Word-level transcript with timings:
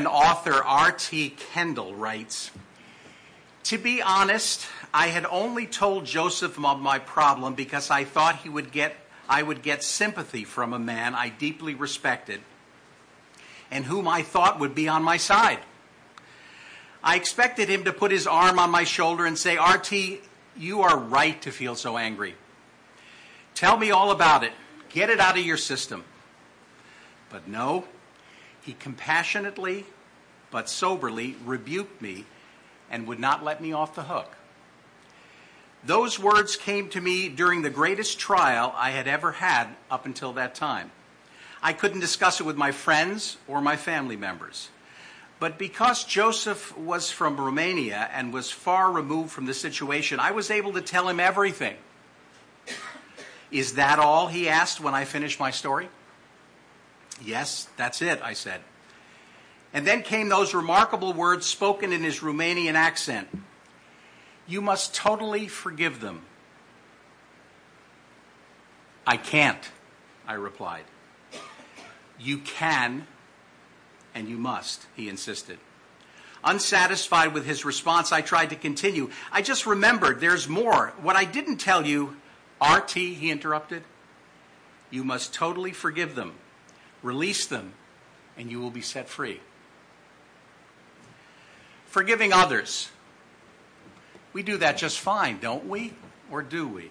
And 0.00 0.06
author 0.06 0.64
R.T. 0.64 1.36
Kendall 1.52 1.94
writes 1.94 2.50
To 3.64 3.76
be 3.76 4.00
honest, 4.00 4.66
I 4.94 5.08
had 5.08 5.26
only 5.26 5.66
told 5.66 6.06
Joseph 6.06 6.58
of 6.58 6.80
my 6.80 6.98
problem 6.98 7.52
because 7.52 7.90
I 7.90 8.04
thought 8.04 8.36
he 8.36 8.48
would 8.48 8.72
get, 8.72 8.96
I 9.28 9.42
would 9.42 9.60
get 9.60 9.84
sympathy 9.84 10.44
from 10.44 10.72
a 10.72 10.78
man 10.78 11.14
I 11.14 11.28
deeply 11.28 11.74
respected 11.74 12.40
and 13.70 13.84
whom 13.84 14.08
I 14.08 14.22
thought 14.22 14.58
would 14.58 14.74
be 14.74 14.88
on 14.88 15.02
my 15.02 15.18
side. 15.18 15.58
I 17.04 17.16
expected 17.16 17.68
him 17.68 17.84
to 17.84 17.92
put 17.92 18.10
his 18.10 18.26
arm 18.26 18.58
on 18.58 18.70
my 18.70 18.84
shoulder 18.84 19.26
and 19.26 19.36
say, 19.36 19.58
RT, 19.58 20.22
you 20.56 20.80
are 20.80 20.96
right 20.96 21.42
to 21.42 21.50
feel 21.50 21.74
so 21.74 21.98
angry. 21.98 22.36
Tell 23.54 23.76
me 23.76 23.90
all 23.90 24.12
about 24.12 24.44
it. 24.44 24.52
Get 24.88 25.10
it 25.10 25.20
out 25.20 25.36
of 25.38 25.44
your 25.44 25.58
system. 25.58 26.04
But 27.28 27.46
no, 27.46 27.84
he 28.62 28.72
compassionately 28.74 29.86
but 30.50 30.68
soberly 30.68 31.36
rebuked 31.44 32.02
me 32.02 32.24
and 32.90 33.06
would 33.06 33.20
not 33.20 33.44
let 33.44 33.60
me 33.60 33.72
off 33.72 33.94
the 33.94 34.02
hook. 34.04 34.36
Those 35.84 36.18
words 36.18 36.56
came 36.56 36.88
to 36.90 37.00
me 37.00 37.28
during 37.28 37.62
the 37.62 37.70
greatest 37.70 38.18
trial 38.18 38.74
I 38.76 38.90
had 38.90 39.08
ever 39.08 39.32
had 39.32 39.68
up 39.90 40.04
until 40.04 40.34
that 40.34 40.54
time. 40.54 40.90
I 41.62 41.72
couldn't 41.72 42.00
discuss 42.00 42.40
it 42.40 42.44
with 42.44 42.56
my 42.56 42.72
friends 42.72 43.36
or 43.46 43.60
my 43.60 43.76
family 43.76 44.16
members. 44.16 44.68
But 45.38 45.56
because 45.56 46.04
Joseph 46.04 46.76
was 46.76 47.10
from 47.10 47.40
Romania 47.40 48.10
and 48.12 48.32
was 48.32 48.50
far 48.50 48.92
removed 48.92 49.30
from 49.30 49.46
the 49.46 49.54
situation, 49.54 50.20
I 50.20 50.32
was 50.32 50.50
able 50.50 50.74
to 50.74 50.82
tell 50.82 51.08
him 51.08 51.18
everything. 51.18 51.76
Is 53.50 53.74
that 53.74 53.98
all? 53.98 54.28
He 54.28 54.48
asked 54.48 54.80
when 54.80 54.94
I 54.94 55.06
finished 55.06 55.40
my 55.40 55.50
story. 55.50 55.88
Yes, 57.24 57.68
that's 57.76 58.02
it, 58.02 58.20
I 58.22 58.32
said. 58.32 58.60
And 59.72 59.86
then 59.86 60.02
came 60.02 60.28
those 60.28 60.54
remarkable 60.54 61.12
words 61.12 61.46
spoken 61.46 61.92
in 61.92 62.02
his 62.02 62.20
Romanian 62.20 62.74
accent 62.74 63.28
You 64.46 64.60
must 64.60 64.94
totally 64.94 65.46
forgive 65.46 66.00
them. 66.00 66.22
I 69.06 69.16
can't, 69.16 69.70
I 70.26 70.34
replied. 70.34 70.84
You 72.18 72.38
can 72.38 73.06
and 74.14 74.28
you 74.28 74.36
must, 74.36 74.86
he 74.94 75.08
insisted. 75.08 75.58
Unsatisfied 76.42 77.34
with 77.34 77.44
his 77.44 77.64
response, 77.64 78.12
I 78.12 78.22
tried 78.22 78.50
to 78.50 78.56
continue. 78.56 79.10
I 79.30 79.42
just 79.42 79.66
remembered 79.66 80.20
there's 80.20 80.48
more. 80.48 80.92
What 81.02 81.16
I 81.16 81.24
didn't 81.24 81.58
tell 81.58 81.86
you, 81.86 82.16
RT, 82.62 82.92
he 82.92 83.30
interrupted, 83.30 83.84
you 84.90 85.04
must 85.04 85.34
totally 85.34 85.72
forgive 85.72 86.14
them, 86.14 86.34
release 87.02 87.46
them, 87.46 87.72
and 88.36 88.50
you 88.50 88.60
will 88.60 88.70
be 88.70 88.80
set 88.80 89.08
free. 89.08 89.40
Forgiving 91.86 92.32
others. 92.32 92.90
We 94.32 94.42
do 94.42 94.56
that 94.58 94.76
just 94.76 95.00
fine, 95.00 95.38
don't 95.40 95.68
we? 95.68 95.94
Or 96.30 96.42
do 96.42 96.68
we? 96.68 96.90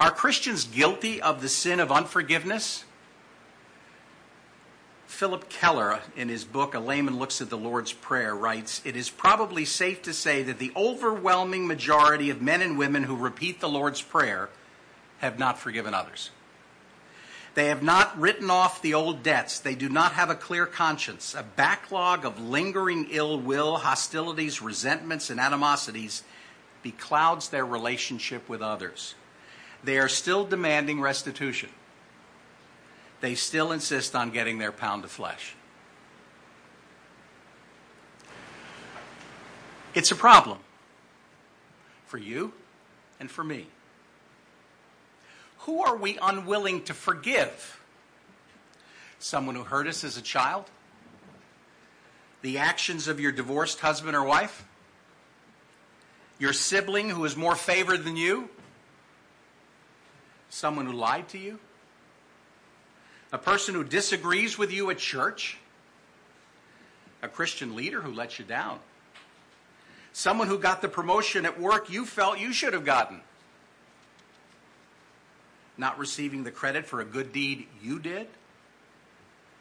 Are 0.00 0.10
Christians 0.10 0.64
guilty 0.64 1.20
of 1.20 1.42
the 1.42 1.48
sin 1.48 1.78
of 1.78 1.92
unforgiveness? 1.92 2.84
Phillip 5.06 5.48
Keller, 5.48 6.00
in 6.16 6.28
his 6.28 6.44
book 6.44 6.74
A 6.74 6.80
Layman 6.80 7.18
Looks 7.18 7.40
at 7.40 7.48
the 7.48 7.56
Lord's 7.56 7.92
Prayer, 7.92 8.34
writes 8.34 8.82
It 8.84 8.96
is 8.96 9.10
probably 9.10 9.64
safe 9.64 10.02
to 10.02 10.12
say 10.12 10.42
that 10.42 10.58
the 10.58 10.72
overwhelming 10.74 11.68
majority 11.68 12.30
of 12.30 12.42
men 12.42 12.60
and 12.60 12.76
women 12.76 13.04
who 13.04 13.14
repeat 13.14 13.60
the 13.60 13.68
Lord's 13.68 14.02
Prayer 14.02 14.50
have 15.18 15.38
not 15.38 15.58
forgiven 15.58 15.94
others. 15.94 16.30
They 17.54 17.66
have 17.66 17.82
not 17.82 18.18
written 18.18 18.50
off 18.50 18.82
the 18.82 18.94
old 18.94 19.22
debts. 19.22 19.60
They 19.60 19.74
do 19.74 19.88
not 19.88 20.12
have 20.12 20.28
a 20.28 20.34
clear 20.34 20.66
conscience. 20.66 21.34
A 21.34 21.44
backlog 21.44 22.24
of 22.24 22.40
lingering 22.40 23.06
ill 23.10 23.38
will, 23.38 23.76
hostilities, 23.76 24.60
resentments, 24.60 25.30
and 25.30 25.38
animosities 25.38 26.24
beclouds 26.84 27.50
their 27.50 27.64
relationship 27.64 28.48
with 28.48 28.60
others. 28.60 29.14
They 29.84 29.98
are 29.98 30.08
still 30.08 30.44
demanding 30.44 31.00
restitution 31.00 31.70
they 33.24 33.34
still 33.34 33.72
insist 33.72 34.14
on 34.14 34.30
getting 34.32 34.58
their 34.58 34.70
pound 34.70 35.02
of 35.02 35.10
flesh. 35.10 35.56
It's 39.94 40.10
a 40.10 40.14
problem 40.14 40.58
for 42.04 42.18
you 42.18 42.52
and 43.18 43.30
for 43.30 43.42
me. 43.42 43.68
Who 45.64 45.82
are 45.82 45.96
we 45.96 46.18
unwilling 46.20 46.84
to 46.84 46.94
forgive? 46.94 47.80
Someone 49.18 49.54
who 49.54 49.64
hurt 49.64 49.86
us 49.86 50.04
as 50.04 50.16
a 50.16 50.22
child? 50.22 50.64
The 52.42 52.58
actions 52.58 53.08
of 53.08 53.20
your 53.20 53.32
divorced 53.32 53.80
husband 53.80 54.16
or 54.16 54.24
wife? 54.24 54.66
Your 56.38 56.52
sibling 56.52 57.10
who 57.10 57.24
is 57.24 57.36
more 57.36 57.54
favored 57.54 58.04
than 58.04 58.16
you? 58.16 58.48
Someone 60.50 60.86
who 60.86 60.92
lied 60.92 61.28
to 61.28 61.38
you? 61.38 61.58
a 63.34 63.38
person 63.38 63.74
who 63.74 63.82
disagrees 63.82 64.56
with 64.56 64.72
you 64.72 64.90
at 64.90 64.98
church, 64.98 65.58
a 67.20 67.26
Christian 67.26 67.74
leader 67.74 68.00
who 68.00 68.14
let 68.14 68.38
you 68.38 68.44
down, 68.44 68.78
someone 70.12 70.46
who 70.46 70.56
got 70.56 70.80
the 70.80 70.88
promotion 70.88 71.44
at 71.44 71.60
work 71.60 71.90
you 71.90 72.06
felt 72.06 72.38
you 72.38 72.52
should 72.52 72.72
have 72.72 72.84
gotten, 72.84 73.20
not 75.76 75.98
receiving 75.98 76.44
the 76.44 76.50
credit 76.50 76.86
for 76.86 77.00
a 77.00 77.04
good 77.04 77.32
deed 77.32 77.66
you 77.82 77.98
did, 77.98 78.28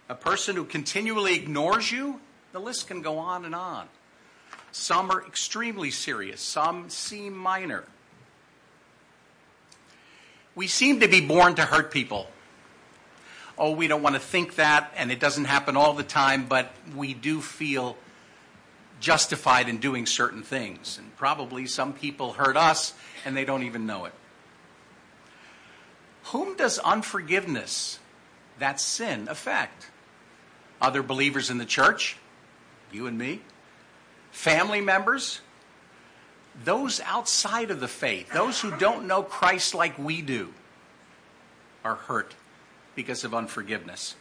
a 0.09 0.15
person 0.15 0.55
who 0.55 0.65
continually 0.65 1.35
ignores 1.35 1.91
you. 1.91 2.19
The 2.51 2.59
list 2.59 2.87
can 2.87 3.01
go 3.01 3.17
on 3.17 3.45
and 3.45 3.55
on. 3.55 3.87
Some 4.71 5.11
are 5.11 5.25
extremely 5.25 5.91
serious, 5.91 6.41
some 6.41 6.89
seem 6.89 7.35
minor. 7.35 7.83
We 10.55 10.67
seem 10.67 10.99
to 10.99 11.07
be 11.07 11.21
born 11.21 11.55
to 11.55 11.63
hurt 11.63 11.91
people 11.91 12.27
oh, 13.57 13.71
we 13.71 13.87
don't 13.87 14.01
want 14.01 14.15
to 14.15 14.21
think 14.21 14.55
that, 14.55 14.91
and 14.95 15.11
it 15.11 15.19
doesn't 15.19 15.45
happen 15.45 15.77
all 15.77 15.93
the 15.93 16.03
time, 16.03 16.45
but 16.47 16.71
we 16.95 17.13
do 17.13 17.41
feel 17.41 17.97
justified 18.99 19.69
in 19.69 19.77
doing 19.77 20.05
certain 20.05 20.43
things. 20.43 20.97
And 20.97 21.15
probably 21.17 21.65
some 21.67 21.93
people 21.93 22.33
hurt 22.33 22.57
us 22.57 22.93
and 23.25 23.35
they 23.35 23.45
don't 23.45 23.63
even 23.63 23.85
know 23.85 24.05
it. 24.05 24.13
Whom 26.25 26.55
does 26.55 26.79
unforgiveness, 26.79 27.99
that 28.59 28.79
sin, 28.79 29.27
affect? 29.29 29.87
Other 30.81 31.03
believers 31.03 31.49
in 31.49 31.57
the 31.57 31.65
church? 31.65 32.17
You 32.91 33.07
and 33.07 33.17
me? 33.17 33.41
Family 34.31 34.81
members? 34.81 35.41
Those 36.63 36.99
outside 37.01 37.71
of 37.71 37.79
the 37.79 37.87
faith, 37.87 38.31
those 38.31 38.59
who 38.61 38.75
don't 38.77 39.07
know 39.07 39.23
Christ 39.23 39.73
like 39.73 39.97
we 39.97 40.21
do, 40.21 40.53
are 41.83 41.95
hurt 41.95 42.35
because 42.95 43.23
of 43.23 43.33
unforgiveness, 43.33 44.15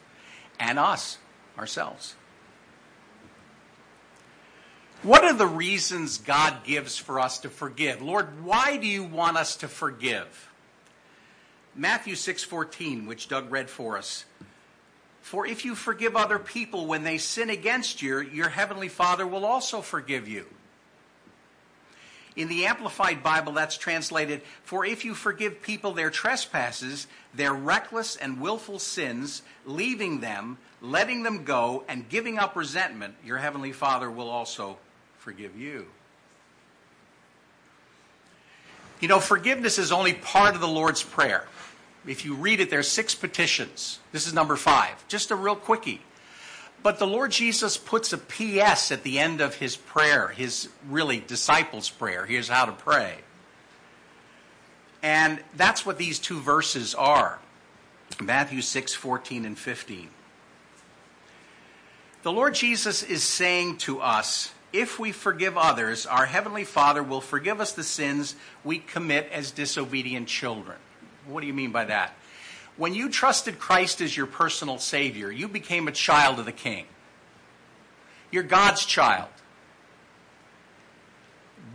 and 0.58 0.78
us, 0.78 1.18
ourselves. 1.58 2.14
What 5.02 5.24
are 5.24 5.32
the 5.32 5.46
reasons 5.46 6.18
God 6.18 6.64
gives 6.64 6.96
for 6.96 7.20
us 7.20 7.38
to 7.40 7.48
forgive? 7.48 8.00
Lord, 8.00 8.44
why 8.44 8.76
do 8.76 8.86
you 8.86 9.02
want 9.02 9.36
us 9.36 9.56
to 9.56 9.68
forgive? 9.68 10.48
Matthew 11.74 12.14
6:14, 12.14 13.06
which 13.06 13.28
Doug 13.28 13.50
read 13.50 13.70
for 13.70 13.96
us. 13.96 14.24
For 15.22 15.46
if 15.46 15.64
you 15.64 15.74
forgive 15.74 16.16
other 16.16 16.38
people 16.38 16.86
when 16.86 17.04
they 17.04 17.16
sin 17.16 17.48
against 17.48 18.02
you, 18.02 18.20
your 18.20 18.50
heavenly 18.50 18.88
Father 18.88 19.26
will 19.26 19.46
also 19.46 19.80
forgive 19.80 20.28
you. 20.28 20.46
In 22.34 22.48
the 22.48 22.66
Amplified 22.66 23.22
Bible, 23.22 23.52
that's 23.52 23.76
translated 23.76 24.42
For 24.64 24.84
if 24.84 25.04
you 25.04 25.14
forgive 25.14 25.62
people 25.62 25.92
their 25.92 26.10
trespasses, 26.10 27.06
their 27.34 27.52
reckless 27.52 28.16
and 28.16 28.40
willful 28.40 28.78
sins, 28.78 29.42
leaving 29.64 30.20
them, 30.20 30.58
letting 30.80 31.22
them 31.22 31.44
go, 31.44 31.84
and 31.88 32.08
giving 32.08 32.38
up 32.38 32.56
resentment, 32.56 33.14
your 33.24 33.38
Heavenly 33.38 33.72
Father 33.72 34.10
will 34.10 34.30
also 34.30 34.78
forgive 35.18 35.56
you. 35.58 35.86
You 39.00 39.08
know, 39.08 39.20
forgiveness 39.20 39.78
is 39.78 39.92
only 39.92 40.14
part 40.14 40.54
of 40.54 40.60
the 40.60 40.68
Lord's 40.68 41.02
Prayer. 41.02 41.46
If 42.06 42.24
you 42.24 42.34
read 42.34 42.60
it, 42.60 42.70
there's 42.70 42.88
six 42.88 43.14
petitions. 43.14 44.00
This 44.10 44.26
is 44.26 44.34
number 44.34 44.56
five. 44.56 45.06
Just 45.08 45.30
a 45.30 45.36
real 45.36 45.54
quickie. 45.54 46.00
But 46.82 46.98
the 46.98 47.06
Lord 47.06 47.30
Jesus 47.30 47.76
puts 47.76 48.12
a 48.12 48.18
P.S. 48.18 48.90
at 48.90 49.04
the 49.04 49.20
end 49.20 49.40
of 49.40 49.54
his 49.54 49.76
prayer, 49.76 50.28
his 50.28 50.68
really 50.88 51.20
disciples' 51.20 51.88
prayer. 51.88 52.26
Here's 52.26 52.48
how 52.48 52.64
to 52.64 52.72
pray. 52.72 53.18
And 55.02 55.40
that's 55.56 55.86
what 55.86 55.98
these 55.98 56.18
two 56.18 56.40
verses 56.40 56.94
are 56.94 57.38
Matthew 58.20 58.62
6, 58.62 58.94
14, 58.94 59.44
and 59.44 59.58
15. 59.58 60.08
The 62.22 62.32
Lord 62.32 62.54
Jesus 62.54 63.02
is 63.02 63.22
saying 63.22 63.78
to 63.78 64.00
us, 64.00 64.52
if 64.72 64.98
we 64.98 65.12
forgive 65.12 65.58
others, 65.58 66.06
our 66.06 66.26
Heavenly 66.26 66.64
Father 66.64 67.02
will 67.02 67.20
forgive 67.20 67.60
us 67.60 67.72
the 67.72 67.82
sins 67.82 68.36
we 68.64 68.78
commit 68.78 69.28
as 69.32 69.50
disobedient 69.50 70.28
children. 70.28 70.78
What 71.26 71.40
do 71.40 71.46
you 71.46 71.54
mean 71.54 71.72
by 71.72 71.84
that? 71.86 72.14
When 72.76 72.94
you 72.94 73.10
trusted 73.10 73.58
Christ 73.58 74.00
as 74.00 74.16
your 74.16 74.26
personal 74.26 74.78
Savior, 74.78 75.30
you 75.30 75.46
became 75.46 75.88
a 75.88 75.92
child 75.92 76.38
of 76.38 76.46
the 76.46 76.52
King. 76.52 76.86
You're 78.30 78.42
God's 78.42 78.84
child. 78.86 79.28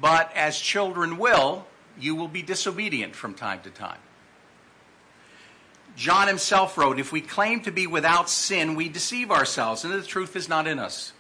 But 0.02 0.32
as 0.36 0.60
children 0.60 1.18
will, 1.18 1.66
you 2.00 2.16
will 2.16 2.28
be 2.28 2.42
disobedient 2.42 3.16
from 3.16 3.34
time 3.34 3.62
to 3.62 3.70
time. 3.70 4.00
John 5.96 6.28
himself 6.28 6.78
wrote, 6.78 7.00
If 7.00 7.12
we 7.12 7.22
claim 7.22 7.62
to 7.62 7.72
be 7.72 7.88
without 7.88 8.30
sin, 8.30 8.76
we 8.76 8.88
deceive 8.88 9.32
ourselves, 9.32 9.84
and 9.84 9.94
the 9.94 10.04
truth 10.04 10.36
is 10.36 10.48
not 10.48 10.68
in 10.68 10.78
us. 10.78 11.12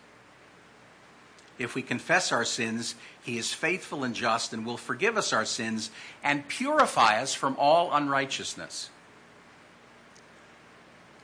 If 1.59 1.73
we 1.73 1.81
confess 1.81 2.31
our 2.31 2.45
sins, 2.45 2.95
he 3.23 3.37
is 3.37 3.53
faithful 3.53 4.03
and 4.03 4.13
just 4.13 4.53
and 4.53 4.65
will 4.65 4.77
forgive 4.77 5.17
us 5.17 5.33
our 5.33 5.45
sins 5.45 5.89
and 6.23 6.47
purify 6.47 7.21
us 7.21 7.33
from 7.33 7.55
all 7.57 7.91
unrighteousness. 7.91 8.89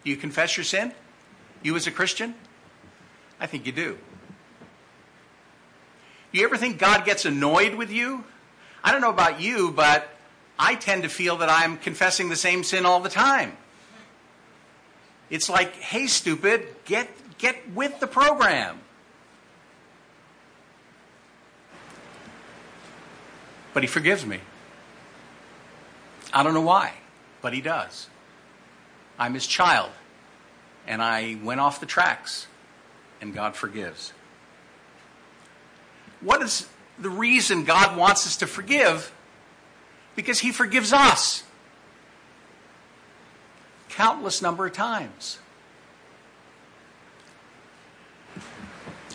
Do 0.04 0.10
you 0.10 0.18
confess 0.18 0.58
your 0.58 0.64
sin? 0.64 0.94
You 1.62 1.76
as 1.76 1.88
a 1.88 1.92
Christian? 1.92 2.36
I 3.40 3.46
think 3.46 3.66
you 3.66 3.72
do. 3.72 3.98
You 6.32 6.44
ever 6.46 6.58
think 6.58 6.80
God 6.80 7.06
gets 7.06 7.26
annoyed 7.26 7.76
with 7.76 7.92
you? 7.92 8.24
I 8.84 8.92
don't 8.92 9.02
know 9.02 9.12
about 9.12 9.40
you, 9.40 9.72
but 9.72 10.10
I 10.58 10.76
tend 10.76 11.04
to 11.04 11.10
feel 11.10 11.38
that 11.38 11.50
I'm 11.50 11.78
confessing 11.78 12.30
the 12.30 12.36
same 12.36 12.64
sin 12.64 12.86
all 12.86 13.00
the 13.00 13.10
time. 13.10 13.56
It's 15.30 15.50
like, 15.50 15.76
hey, 15.76 16.08
stupid, 16.08 16.68
get, 16.86 17.10
get 17.38 17.72
with 17.72 18.00
the 18.00 18.08
program. 18.08 18.80
But 23.74 23.84
he 23.84 23.88
forgives 23.88 24.26
me. 24.26 24.40
I 26.34 26.44
don't 26.44 26.54
know 26.54 26.62
why, 26.62 26.94
but 27.42 27.54
he 27.54 27.62
does. 27.62 28.08
I'm 29.18 29.34
his 29.34 29.48
child. 29.48 29.92
And 30.88 31.02
I 31.02 31.38
went 31.44 31.60
off 31.60 31.80
the 31.80 31.86
tracks, 31.86 32.48
and 33.22 33.34
God 33.34 33.56
forgives. 33.56 34.14
What 36.22 36.42
is 36.42 36.68
the 37.00 37.10
reason 37.10 37.64
God 37.64 37.98
wants 37.98 38.28
us 38.28 38.38
to 38.38 38.48
forgive? 38.48 39.14
Because 40.16 40.40
he 40.40 40.52
forgives 40.52 40.94
us 40.94 41.44
countless 43.90 44.42
number 44.42 44.66
of 44.66 44.74
times. 44.74 45.38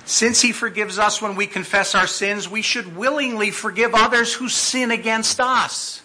Since 0.09 0.41
he 0.41 0.53
forgives 0.53 0.99
us 0.99 1.21
when 1.21 1.37
we 1.37 1.47
confess 1.47 1.95
our 1.95 2.07
sins, 2.07 2.49
we 2.49 2.63
should 2.63 2.97
willingly 2.97 3.51
forgive 3.51 3.95
others 3.95 4.33
who 4.33 4.49
sin 4.49 4.91
against 4.91 5.39
us. 5.39 6.01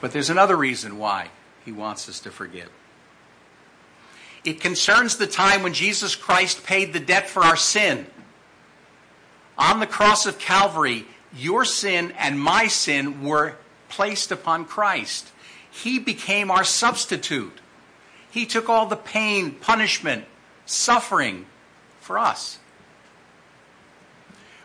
But 0.00 0.10
there's 0.10 0.30
another 0.30 0.56
reason 0.56 0.98
why 0.98 1.28
he 1.64 1.70
wants 1.70 2.08
us 2.08 2.18
to 2.20 2.32
forgive. 2.32 2.70
It 4.44 4.60
concerns 4.60 5.16
the 5.16 5.28
time 5.28 5.62
when 5.62 5.74
Jesus 5.74 6.16
Christ 6.16 6.64
paid 6.66 6.92
the 6.92 6.98
debt 6.98 7.30
for 7.30 7.44
our 7.44 7.56
sin. 7.56 8.08
On 9.56 9.78
the 9.78 9.86
cross 9.86 10.26
of 10.26 10.40
Calvary, 10.40 11.06
your 11.32 11.64
sin 11.64 12.12
and 12.18 12.40
my 12.40 12.66
sin 12.66 13.22
were 13.22 13.54
placed 13.88 14.32
upon 14.32 14.64
Christ. 14.64 15.30
He 15.70 16.00
became 16.00 16.50
our 16.50 16.64
substitute. 16.64 17.60
He 18.34 18.46
took 18.46 18.68
all 18.68 18.86
the 18.86 18.96
pain, 18.96 19.52
punishment, 19.52 20.24
suffering 20.66 21.46
for 22.00 22.18
us. 22.18 22.58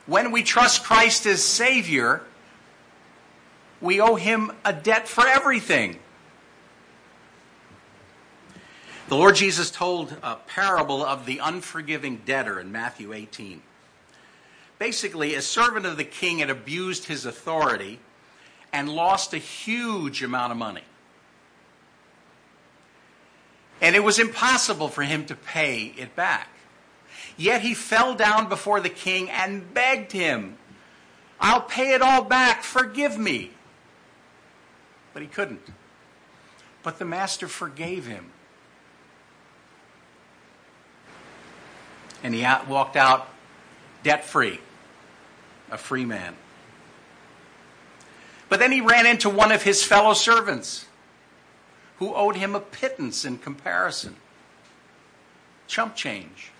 When 0.07 0.31
we 0.31 0.41
trust 0.41 0.83
Christ 0.83 1.27
as 1.27 1.43
Savior, 1.43 2.23
we 3.79 4.01
owe 4.01 4.15
Him 4.15 4.51
a 4.65 4.73
debt 4.73 5.07
for 5.07 5.27
everything. 5.27 5.99
The 9.07 9.15
Lord 9.15 9.35
Jesus 9.35 9.69
told 9.69 10.17
a 10.23 10.37
parable 10.37 11.05
of 11.05 11.27
the 11.27 11.37
unforgiving 11.37 12.23
debtor 12.25 12.59
in 12.59 12.71
Matthew 12.71 13.13
18. 13.13 13.61
Basically, 14.79 15.35
a 15.35 15.43
servant 15.43 15.85
of 15.85 15.95
the 15.95 16.03
king 16.03 16.39
had 16.39 16.49
abused 16.49 17.05
his 17.05 17.23
authority 17.23 17.99
and 18.73 18.89
lost 18.89 19.31
a 19.35 19.37
huge 19.37 20.23
amount 20.23 20.53
of 20.53 20.57
money. 20.57 20.81
And 23.81 23.95
it 23.95 24.03
was 24.03 24.19
impossible 24.19 24.89
for 24.89 25.03
him 25.03 25.25
to 25.27 25.35
pay 25.35 25.93
it 25.97 26.15
back. 26.15 26.49
Yet 27.37 27.61
he 27.61 27.73
fell 27.73 28.15
down 28.15 28.49
before 28.49 28.81
the 28.81 28.89
king 28.89 29.29
and 29.29 29.73
begged 29.73 30.11
him, 30.11 30.57
I'll 31.39 31.61
pay 31.61 31.93
it 31.93 32.01
all 32.01 32.23
back, 32.23 32.63
forgive 32.63 33.17
me. 33.17 33.51
But 35.13 35.21
he 35.21 35.27
couldn't. 35.27 35.61
But 36.83 36.99
the 36.99 37.05
master 37.05 37.47
forgave 37.47 38.05
him. 38.05 38.31
And 42.21 42.33
he 42.33 42.43
out, 42.43 42.67
walked 42.67 42.97
out 42.97 43.29
debt 44.03 44.25
free, 44.25 44.59
a 45.71 45.77
free 45.77 46.03
man. 46.03 46.35
But 48.49 48.59
then 48.59 48.73
he 48.73 48.81
ran 48.81 49.05
into 49.05 49.29
one 49.29 49.53
of 49.53 49.63
his 49.63 49.81
fellow 49.81 50.13
servants 50.13 50.85
who 51.99 52.13
owed 52.15 52.37
him 52.37 52.55
a 52.55 52.59
pittance 52.59 53.23
in 53.23 53.37
comparison 53.37 54.15
chump 55.69 55.95
change. 55.95 56.51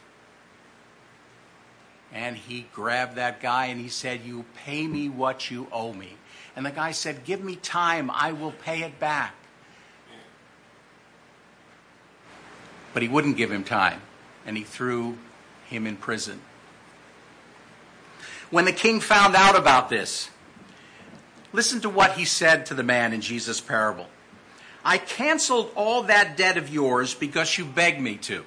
And 2.13 2.37
he 2.37 2.67
grabbed 2.73 3.15
that 3.15 3.41
guy 3.41 3.65
and 3.65 3.79
he 3.79 3.89
said, 3.89 4.21
You 4.23 4.45
pay 4.55 4.87
me 4.87 5.09
what 5.09 5.51
you 5.51 5.67
owe 5.71 5.91
me. 5.91 6.13
And 6.55 6.65
the 6.65 6.71
guy 6.71 6.91
said, 6.91 7.25
Give 7.25 7.43
me 7.43 7.55
time, 7.57 8.09
I 8.09 8.31
will 8.31 8.51
pay 8.51 8.83
it 8.83 8.99
back. 8.99 9.35
But 12.93 13.03
he 13.03 13.09
wouldn't 13.09 13.37
give 13.37 13.51
him 13.51 13.63
time, 13.63 14.01
and 14.45 14.57
he 14.57 14.63
threw 14.63 15.17
him 15.67 15.85
in 15.85 15.97
prison. 15.97 16.41
When 18.49 18.65
the 18.65 18.71
king 18.71 18.99
found 18.99 19.35
out 19.35 19.55
about 19.55 19.89
this, 19.89 20.29
listen 21.53 21.81
to 21.81 21.89
what 21.89 22.13
he 22.13 22.25
said 22.25 22.65
to 22.67 22.73
the 22.73 22.81
man 22.81 23.13
in 23.13 23.21
Jesus' 23.21 23.61
parable. 23.61 24.07
I 24.83 24.97
canceled 24.97 25.71
all 25.75 26.03
that 26.03 26.37
debt 26.37 26.57
of 26.57 26.69
yours 26.69 27.13
because 27.13 27.57
you 27.57 27.65
begged 27.65 27.99
me 27.99 28.15
to. 28.17 28.43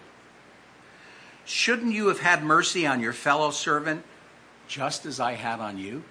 Shouldn't 1.45 1.93
you 1.93 2.09
have 2.09 2.21
had 2.21 2.43
mercy 2.43 2.87
on 2.87 3.01
your 3.01 3.13
fellow 3.13 3.51
servant 3.51 4.05
just 4.69 5.05
as 5.07 5.21
I 5.21 5.33
had 5.33 5.61
on 5.61 5.79
you? 5.79 6.05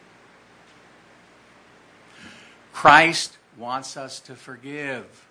Christ 2.73 3.37
wants 3.57 3.97
us 3.97 4.19
to 4.21 4.35
forgive. 4.35 5.27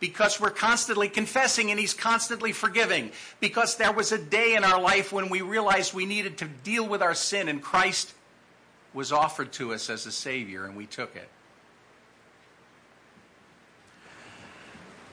Because 0.00 0.38
we're 0.38 0.50
constantly 0.50 1.08
confessing 1.08 1.70
and 1.70 1.80
He's 1.80 1.94
constantly 1.94 2.52
forgiving. 2.52 3.10
Because 3.40 3.76
there 3.76 3.92
was 3.92 4.12
a 4.12 4.18
day 4.18 4.54
in 4.54 4.64
our 4.64 4.80
life 4.80 5.12
when 5.12 5.28
we 5.28 5.40
realized 5.40 5.94
we 5.94 6.04
needed 6.06 6.38
to 6.38 6.46
deal 6.46 6.86
with 6.86 7.02
our 7.02 7.14
sin 7.14 7.48
and 7.48 7.62
Christ 7.62 8.12
was 8.92 9.12
offered 9.12 9.52
to 9.54 9.72
us 9.72 9.88
as 9.88 10.06
a 10.06 10.12
Savior 10.12 10.66
and 10.66 10.76
we 10.76 10.86
took 10.86 11.16
it. 11.16 11.28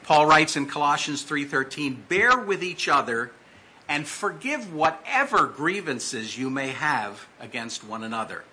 Paul 0.04 0.26
writes 0.26 0.56
in 0.56 0.66
Colossians 0.66 1.22
3:13, 1.22 2.04
"Bear 2.08 2.38
with 2.38 2.62
each 2.62 2.88
other 2.88 3.32
and 3.88 4.06
forgive 4.08 4.72
whatever 4.72 5.46
grievances 5.46 6.36
you 6.36 6.50
may 6.50 6.68
have 6.68 7.26
against 7.38 7.84
one 7.84 8.02
another." 8.02 8.44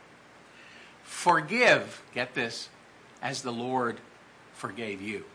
Forgive, 1.03 2.01
get 2.13 2.35
this, 2.35 2.69
as 3.21 3.41
the 3.41 3.51
Lord 3.51 3.99
forgave 4.53 5.01
you. 5.01 5.25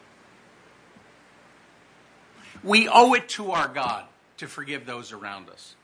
We 2.62 2.88
owe 2.88 3.12
it 3.14 3.28
to 3.30 3.50
our 3.50 3.68
God 3.68 4.06
to 4.38 4.46
forgive 4.46 4.86
those 4.86 5.12
around 5.12 5.50
us. 5.50 5.74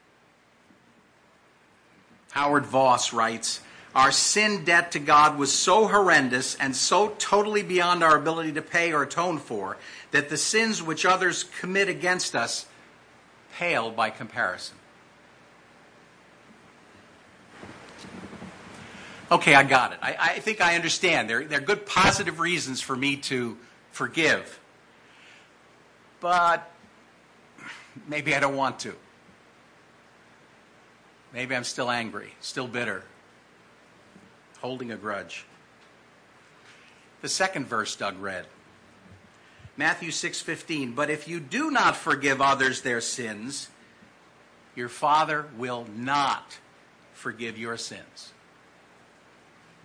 Howard 2.31 2.65
Voss 2.65 3.13
writes, 3.13 3.61
our 3.95 4.13
sin 4.13 4.65
debt 4.65 4.93
to 4.93 5.01
God 5.01 5.37
was 5.37 5.53
so 5.53 5.89
horrendous 5.89 6.55
and 6.55 6.77
so 6.77 7.09
totally 7.19 7.63
beyond 7.63 8.05
our 8.05 8.17
ability 8.17 8.53
to 8.53 8.63
pay 8.63 8.93
or 8.93 9.03
atone 9.03 9.39
for 9.39 9.77
that 10.11 10.29
the 10.29 10.37
sins 10.37 10.83
which 10.83 11.07
others 11.07 11.45
commit 11.61 11.89
against 11.89 12.35
us 12.35 12.67
pale 13.55 13.91
by 13.91 14.11
comparison. 14.11 14.77
Okay, 19.31 19.55
I 19.55 19.63
got 19.63 19.93
it. 19.93 19.99
I, 20.03 20.17
I 20.19 20.39
think 20.41 20.61
I 20.61 20.75
understand. 20.75 21.31
There, 21.31 21.45
there 21.45 21.59
are 21.59 21.65
good 21.65 21.87
positive 21.87 22.41
reasons 22.41 22.81
for 22.81 22.97
me 22.97 23.17
to 23.19 23.57
forgive. 23.93 24.59
But 26.19 26.69
maybe 28.09 28.35
I 28.35 28.41
don't 28.41 28.57
want 28.57 28.81
to. 28.81 28.95
Maybe 31.33 31.55
I'm 31.55 31.65
still 31.65 31.91
angry, 31.91 32.35
still 32.41 32.67
bitter 32.67 33.05
holding 34.61 34.93
a 34.93 34.97
grudge. 34.97 35.47
The 37.23 37.29
second 37.29 37.67
verse 37.67 37.97
Doug 37.97 38.19
read. 38.21 38.47
Matthew 39.81 40.11
6:15, 40.11 40.93
"But 40.93 41.09
if 41.09 41.27
you 41.27 41.41
do 41.41 41.71
not 41.71 41.97
forgive 41.97 42.43
others 42.43 42.83
their 42.83 43.01
sins, 43.01 43.71
your 44.75 44.91
Father 44.91 45.49
will 45.57 45.87
not 45.87 46.59
forgive 47.15 47.57
your 47.57 47.79
sins." 47.79 48.35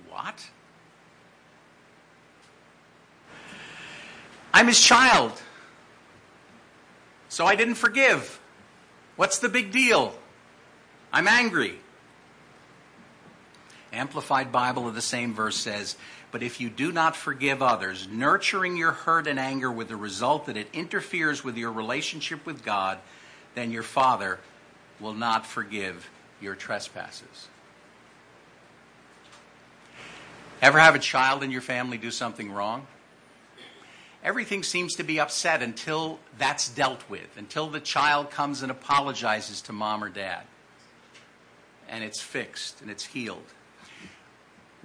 What? 0.09 0.49
I'm 4.53 4.67
his 4.67 4.81
child. 4.81 5.41
So 7.29 7.45
I 7.45 7.55
didn't 7.55 7.75
forgive. 7.75 8.41
What's 9.15 9.39
the 9.39 9.47
big 9.47 9.71
deal? 9.71 10.19
I'm 11.13 11.29
angry. 11.29 11.79
Amplified 13.93 14.51
Bible 14.51 14.89
of 14.89 14.93
the 14.93 15.01
same 15.01 15.33
verse 15.33 15.55
says, 15.55 15.95
but 16.35 16.43
if 16.43 16.59
you 16.59 16.69
do 16.69 16.91
not 16.91 17.15
forgive 17.15 17.61
others, 17.61 18.09
nurturing 18.11 18.75
your 18.75 18.91
hurt 18.91 19.25
and 19.25 19.39
anger 19.39 19.71
with 19.71 19.87
the 19.87 19.95
result 19.95 20.47
that 20.47 20.57
it 20.57 20.67
interferes 20.73 21.45
with 21.45 21.55
your 21.55 21.71
relationship 21.71 22.45
with 22.45 22.61
God, 22.61 22.97
then 23.53 23.71
your 23.71 23.83
Father 23.83 24.39
will 24.99 25.13
not 25.13 25.45
forgive 25.45 26.09
your 26.41 26.53
trespasses. 26.53 27.47
Ever 30.61 30.77
have 30.77 30.93
a 30.93 30.99
child 30.99 31.41
in 31.41 31.51
your 31.51 31.61
family 31.61 31.97
do 31.97 32.11
something 32.11 32.51
wrong? 32.51 32.85
Everything 34.21 34.61
seems 34.61 34.95
to 34.95 35.03
be 35.03 35.21
upset 35.21 35.63
until 35.63 36.19
that's 36.37 36.67
dealt 36.67 37.09
with, 37.09 37.37
until 37.37 37.69
the 37.69 37.79
child 37.79 38.29
comes 38.29 38.61
and 38.61 38.69
apologizes 38.69 39.61
to 39.61 39.71
mom 39.71 40.03
or 40.03 40.09
dad. 40.09 40.43
And 41.87 42.03
it's 42.03 42.19
fixed 42.19 42.81
and 42.81 42.91
it's 42.91 43.05
healed. 43.05 43.54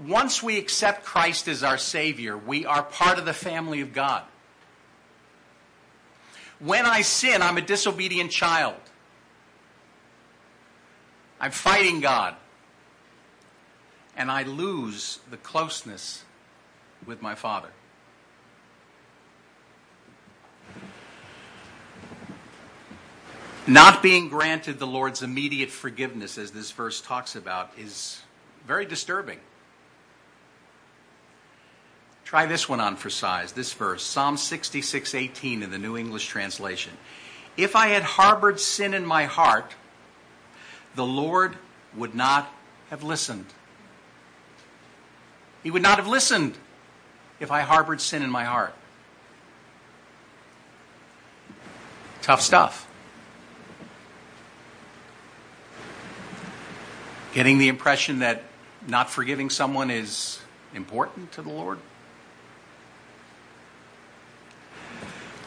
Once 0.07 0.43
we 0.43 0.59
accept 0.59 1.05
Christ 1.05 1.47
as 1.47 1.63
our 1.63 1.77
Savior, 1.77 2.37
we 2.37 2.65
are 2.65 2.83
part 2.83 3.19
of 3.19 3.27
the 3.27 3.35
family 3.35 3.83
of 3.83 3.93
God. 3.93 4.23
When 6.59 6.87
I 6.87 7.03
sin, 7.03 7.43
I'm 7.43 7.59
a 7.59 7.63
disobedient 7.63 8.31
child. 8.31 8.77
I'm 11.39 11.51
fighting 11.51 12.01
God. 12.01 12.35
And 14.17 14.31
I 14.31 14.43
lose 14.43 15.21
the 15.31 15.37
closeness 15.39 16.25
with 17.07 17.23
my 17.23 17.35
Father. 17.35 17.71
Not 23.67 24.03
being 24.03 24.29
granted 24.29 24.79
the 24.79 24.87
Lord's 24.87 25.23
immediate 25.23 25.71
forgiveness, 25.71 26.39
as 26.39 26.51
this 26.51 26.71
verse 26.71 27.01
talks 27.01 27.37
about, 27.37 27.73
is 27.79 28.21
very 28.67 28.85
disturbing. 28.85 29.39
Try 32.31 32.47
this 32.47 32.69
one 32.69 32.79
on 32.79 32.95
for 32.95 33.11
size, 33.11 33.51
this 33.55 33.73
verse, 33.73 34.05
Psalm 34.05 34.37
66:18 34.37 35.65
in 35.65 35.71
the 35.73 35.79
New 35.79 35.97
English 35.97 36.29
translation. 36.29 36.97
If 37.57 37.75
I 37.75 37.89
had 37.89 38.05
harbored 38.05 38.61
sin 38.61 38.95
in 38.95 39.05
my 39.05 39.25
heart, 39.25 39.75
the 40.95 41.05
Lord 41.05 41.57
would 41.93 42.15
not 42.15 42.49
have 42.89 43.03
listened. 43.03 43.47
He 45.65 45.73
would 45.73 45.83
not 45.83 45.99
have 45.99 46.07
listened 46.07 46.57
if 47.41 47.51
I 47.51 47.63
harbored 47.63 48.01
sin 48.01 48.23
in 48.23 48.31
my 48.31 48.45
heart. 48.45 48.77
Tough 52.23 52.43
stuff. 52.43 52.87
Getting 57.35 57.59
the 57.59 57.67
impression 57.67 58.21
that 58.21 58.45
not 58.87 59.11
forgiving 59.11 59.51
someone 59.51 59.91
is 59.91 60.39
important 60.73 61.33
to 61.33 61.43
the 61.43 61.49
Lord? 61.49 61.81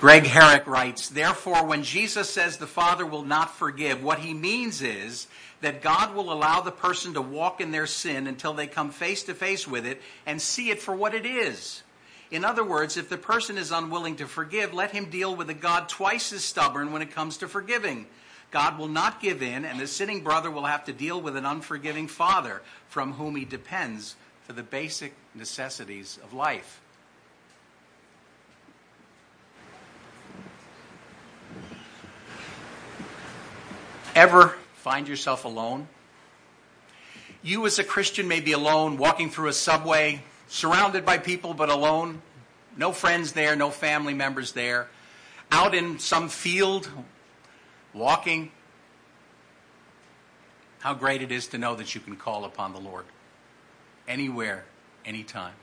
Greg 0.03 0.25
Herrick 0.25 0.67
writes, 0.67 1.07
Therefore, 1.07 1.65
when 1.65 1.81
Jesus 1.81 2.29
says 2.29 2.57
the 2.57 2.67
Father 2.67 3.05
will 3.05 3.24
not 3.24 3.55
forgive, 3.55 4.03
what 4.03 4.19
he 4.19 4.33
means 4.33 4.81
is 4.81 5.27
that 5.62 5.81
God 5.81 6.13
will 6.13 6.33
allow 6.33 6.60
the 6.60 6.74
person 6.74 7.13
to 7.13 7.22
walk 7.22 7.62
in 7.62 7.72
their 7.72 7.88
sin 7.88 8.27
until 8.27 8.51
they 8.51 8.67
come 8.67 8.91
face 8.91 9.24
to 9.24 9.33
face 9.33 9.65
with 9.65 9.86
it 9.86 10.01
and 10.25 10.41
see 10.41 10.72
it 10.72 10.81
for 10.81 10.93
what 10.93 11.13
it 11.13 11.25
is. 11.25 11.83
In 12.31 12.43
other 12.43 12.65
words, 12.65 12.98
if 12.98 13.07
the 13.07 13.17
person 13.17 13.57
is 13.57 13.72
unwilling 13.72 14.17
to 14.17 14.27
forgive, 14.27 14.74
let 14.74 14.91
him 14.91 15.10
deal 15.10 15.38
with 15.38 15.50
a 15.50 15.53
God 15.53 15.88
twice 15.88 16.33
as 16.33 16.43
stubborn 16.43 16.91
when 16.91 17.01
it 17.01 17.15
comes 17.15 17.38
to 17.38 17.48
forgiving. 17.48 18.05
God 18.51 18.77
will 18.77 18.89
not 18.89 19.22
give 19.22 19.41
in, 19.41 19.63
and 19.63 19.79
the 19.79 19.88
sinning 19.88 20.22
brother 20.22 20.51
will 20.51 20.65
have 20.65 20.83
to 20.83 20.91
deal 20.91 21.22
with 21.22 21.38
an 21.38 21.45
unforgiving 21.45 22.10
father 22.10 22.62
from 22.89 23.13
whom 23.13 23.38
he 23.38 23.45
depends 23.45 24.17
for 24.41 24.51
the 24.51 24.63
basic 24.63 25.13
necessities 25.33 26.19
of 26.22 26.33
life. 26.33 26.81
Ever 34.15 34.55
find 34.75 35.08
yourself 35.08 35.46
alone? 35.46 35.88
You, 37.41 37.65
as 37.65 37.79
a 37.79 37.84
Christian, 37.84 38.27
may 38.27 38.39
be 38.39 38.51
alone, 38.51 38.98
walking 38.98 39.29
through 39.29 39.50
a 39.50 39.53
subway, 39.53 40.24
surrounded 40.48 41.05
by 41.05 41.17
people, 41.17 41.53
but 41.53 41.70
alone. 41.70 42.22
No 42.77 42.91
friends 42.91 43.34
there, 43.34 43.55
no 43.55 43.70
family 43.70 44.13
members 44.13 44.53
there. 44.53 44.88
Out 45.51 45.75
in 45.75 46.00
some 46.00 46.29
field, 46.29 46.89
walking. 47.93 48.51
How 50.79 50.93
great 50.93 51.22
it 51.22 51.32
is 51.32 51.48
to 51.48 51.58
know 51.58 51.75
that 51.75 51.96
you 51.96 52.01
can 52.01 52.15
call 52.15 52.46
upon 52.46 52.74
the 52.74 52.79
Lord 52.79 53.05
anywhere, 54.08 54.65
anytime. 55.05 55.53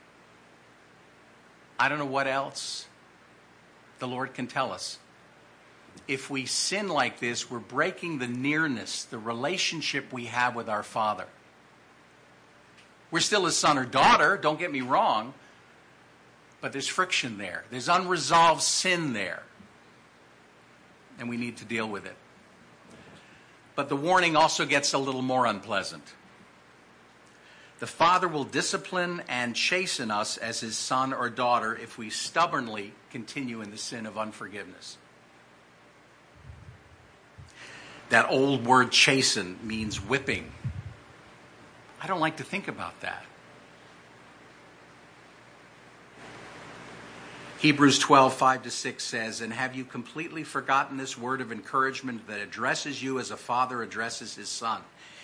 I 1.79 1.89
don't 1.89 1.99
know 1.99 2.05
what 2.05 2.27
else 2.27 2.85
the 3.99 4.07
Lord 4.07 4.33
can 4.33 4.47
tell 4.47 4.71
us 4.71 4.99
if 6.07 6.29
we 6.29 6.45
sin 6.45 6.87
like 6.87 7.19
this, 7.19 7.49
we're 7.49 7.59
breaking 7.59 8.19
the 8.19 8.27
nearness, 8.27 9.03
the 9.03 9.17
relationship 9.17 10.11
we 10.11 10.25
have 10.25 10.55
with 10.55 10.69
our 10.69 10.83
Father. 10.83 11.27
We're 13.11 13.19
still 13.19 13.45
his 13.45 13.57
son 13.57 13.77
or 13.77 13.85
daughter, 13.85 14.37
don't 14.37 14.59
get 14.59 14.71
me 14.71 14.81
wrong, 14.81 15.33
but 16.61 16.71
there's 16.71 16.87
friction 16.87 17.37
there. 17.37 17.65
There's 17.69 17.89
unresolved 17.89 18.61
sin 18.61 19.13
there. 19.13 19.43
And 21.19 21.29
we 21.29 21.37
need 21.37 21.57
to 21.57 21.65
deal 21.65 21.87
with 21.87 22.05
it. 22.05 22.15
But 23.75 23.89
the 23.89 23.95
warning 23.95 24.35
also 24.35 24.65
gets 24.65 24.93
a 24.93 24.97
little 24.97 25.21
more 25.21 25.45
unpleasant. 25.45 26.13
The 27.79 27.87
Father 27.87 28.27
will 28.27 28.43
discipline 28.43 29.23
and 29.27 29.55
chasten 29.55 30.11
us 30.11 30.37
as 30.37 30.59
his 30.59 30.77
son 30.77 31.13
or 31.13 31.29
daughter 31.29 31.75
if 31.75 31.97
we 31.97 32.11
stubbornly 32.11 32.93
continue 33.09 33.61
in 33.61 33.71
the 33.71 33.77
sin 33.77 34.05
of 34.05 34.17
unforgiveness. 34.19 34.97
That 38.11 38.29
old 38.29 38.65
word 38.65 38.91
chasten 38.91 39.57
means 39.63 39.95
whipping. 39.97 40.51
I 42.01 42.07
don't 42.07 42.19
like 42.19 42.37
to 42.37 42.43
think 42.43 42.67
about 42.67 42.99
that. 42.99 43.23
Hebrews 47.59 47.99
12, 47.99 48.33
5 48.33 48.63
to 48.63 48.69
6 48.69 49.01
says, 49.01 49.39
And 49.39 49.53
have 49.53 49.75
you 49.75 49.85
completely 49.85 50.43
forgotten 50.43 50.97
this 50.97 51.17
word 51.17 51.39
of 51.39 51.53
encouragement 51.53 52.27
that 52.27 52.41
addresses 52.41 53.01
you 53.01 53.17
as 53.17 53.31
a 53.31 53.37
father 53.37 53.81
addresses 53.81 54.35
his 54.35 54.49
son? 54.49 54.81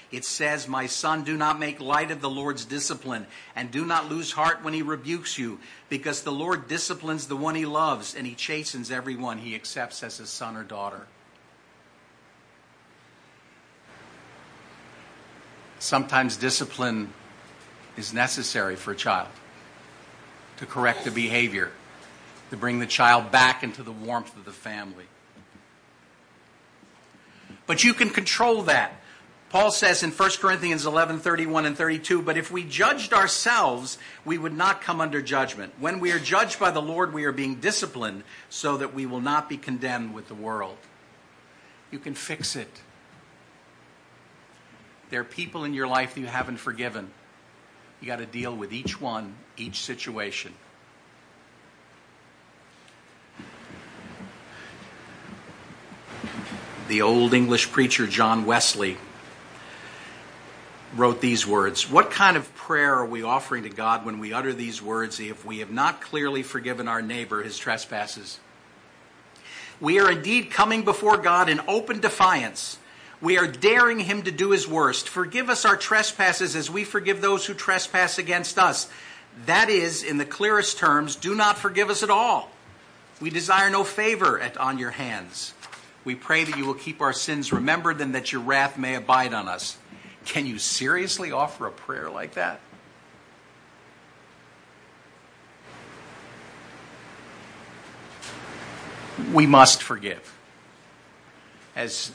It 0.10 0.24
says, 0.24 0.70
My 0.70 0.86
son, 0.86 1.26
do 1.26 1.36
not 1.36 1.60
make 1.60 1.82
light 1.82 2.10
of 2.10 2.22
the 2.22 2.30
Lord's 2.30 2.64
discipline, 2.64 3.28
and 3.54 3.70
do 3.70 3.86
not 3.86 4.08
lose 4.08 4.32
heart 4.32 4.64
when 4.64 4.74
he 4.74 4.82
rebukes 4.82 5.38
you, 5.38 5.60
because 5.90 6.22
the 6.22 6.32
Lord 6.32 6.70
disciplines 6.70 7.28
the 7.28 7.36
one 7.36 7.56
he 7.56 7.66
loves, 7.66 8.16
and 8.16 8.26
he 8.26 8.34
chastens 8.34 8.92
everyone 8.92 9.40
he 9.40 9.56
accepts 9.56 10.04
as 10.04 10.20
his 10.20 10.30
son 10.30 10.56
or 10.56 10.64
daughter. 10.64 11.08
Sometimes 15.88 16.36
discipline 16.36 17.14
is 17.96 18.14
necessary 18.14 18.76
for 18.76 18.92
a 18.92 18.96
child 18.96 19.30
to 20.58 20.66
correct 20.66 21.06
the 21.06 21.12
behavior, 21.12 21.72
to 22.50 22.58
bring 22.58 22.80
the 22.80 22.86
child 22.86 23.32
back 23.32 23.64
into 23.64 23.84
the 23.84 23.92
warmth 23.92 24.36
of 24.36 24.44
the 24.44 24.52
family. 24.52 25.06
But 27.66 27.84
you 27.84 27.94
can 27.94 28.10
control 28.10 28.64
that. 28.64 28.92
Paul 29.50 29.72
says 29.72 30.04
in 30.04 30.12
1 30.12 30.30
Corinthians 30.42 30.86
11 30.86 31.20
31 31.20 31.66
and 31.66 31.78
32, 31.78 32.22
but 32.22 32.38
if 32.38 32.52
we 32.52 32.66
judged 32.66 33.14
ourselves, 33.14 33.98
we 34.26 34.38
would 34.38 34.56
not 34.56 34.82
come 34.82 35.00
under 35.00 35.22
judgment. 35.22 35.72
When 35.80 36.02
we 36.02 36.12
are 36.12 36.20
judged 36.20 36.60
by 36.60 36.72
the 36.72 36.82
Lord, 36.82 37.14
we 37.14 37.24
are 37.24 37.32
being 37.32 37.56
disciplined 37.56 38.24
so 38.50 38.76
that 38.76 38.94
we 38.94 39.06
will 39.06 39.22
not 39.22 39.48
be 39.48 39.56
condemned 39.56 40.14
with 40.14 40.28
the 40.28 40.36
world. 40.36 40.78
You 41.92 42.00
can 42.00 42.14
fix 42.14 42.58
it. 42.58 42.82
There 45.10 45.22
are 45.22 45.26
people 45.26 45.64
in 45.64 45.74
your 45.74 45.88
life 45.88 46.16
that 46.16 46.20
you 46.20 46.28
haven't 46.28 46.58
forgiven. 46.58 47.12
You 48.02 48.08
got 48.08 48.18
to 48.18 48.26
deal 48.26 48.56
with 48.56 48.74
each 48.74 49.00
one, 49.00 49.36
each 49.56 49.82
situation. 49.82 50.54
The 56.88 57.02
old 57.02 57.34
English 57.34 57.72
preacher 57.72 58.08
John 58.08 58.46
Wesley 58.46 58.98
wrote 60.96 61.22
these 61.22 61.46
words 61.46 61.90
What 61.90 62.12
kind 62.12 62.38
of 62.38 62.54
prayer 62.56 62.96
are 62.96 63.06
we 63.06 63.24
offering 63.24 63.64
to 63.64 63.70
God 63.70 64.06
when 64.06 64.20
we 64.20 64.34
utter 64.34 64.54
these 64.54 64.82
words 64.82 65.20
if 65.20 65.46
we 65.46 65.60
have 65.60 65.72
not 65.72 66.02
clearly 66.02 66.44
forgiven 66.44 66.88
our 66.88 67.02
neighbor 67.02 67.44
his 67.44 67.58
trespasses? 67.58 68.40
We 69.80 70.00
are 70.00 70.12
indeed 70.12 70.50
coming 70.50 70.84
before 70.84 71.18
God 71.18 71.50
in 71.50 71.62
open 71.68 72.00
defiance 72.00 72.78
we 73.22 73.38
are 73.38 73.48
daring 73.48 74.00
him 74.00 74.24
to 74.24 74.32
do 74.32 74.52
his 74.52 74.68
worst. 74.68 75.10
Forgive 75.10 75.50
us 75.50 75.66
our 75.66 75.76
trespasses 75.76 76.56
as 76.56 76.70
we 76.70 76.84
forgive 76.84 77.22
those 77.22 77.46
who 77.46 77.54
trespass 77.54 78.18
against 78.18 78.60
us. 78.60 78.90
That 79.46 79.70
is, 79.70 80.04
in 80.04 80.18
the 80.18 80.26
clearest 80.26 80.78
terms, 80.78 81.16
do 81.16 81.36
not 81.36 81.58
forgive 81.58 81.90
us 81.90 82.04
at 82.04 82.10
all. 82.10 82.52
We 83.20 83.30
desire 83.30 83.70
no 83.70 83.84
favor 83.84 84.40
at, 84.40 84.58
on 84.58 84.78
your 84.78 84.92
hands. 84.92 85.54
We 86.06 86.16
pray 86.16 86.44
that 86.44 86.58
you 86.58 86.66
will 86.66 86.76
keep 86.76 87.02
our 87.02 87.14
sins 87.14 87.52
remembered 87.52 88.00
and 88.02 88.14
that 88.14 88.32
your 88.32 88.42
wrath 88.42 88.78
may 88.78 88.96
abide 88.96 89.34
on 89.34 89.48
us. 89.48 89.78
Can 90.26 90.46
you 90.46 90.60
seriously 90.60 91.32
offer 91.32 91.66
a 91.66 91.72
prayer 91.72 92.10
like 92.10 92.36
that? 92.36 92.60
We 99.34 99.48
must 99.48 99.82
forgive. 99.82 100.38
As 101.76 102.12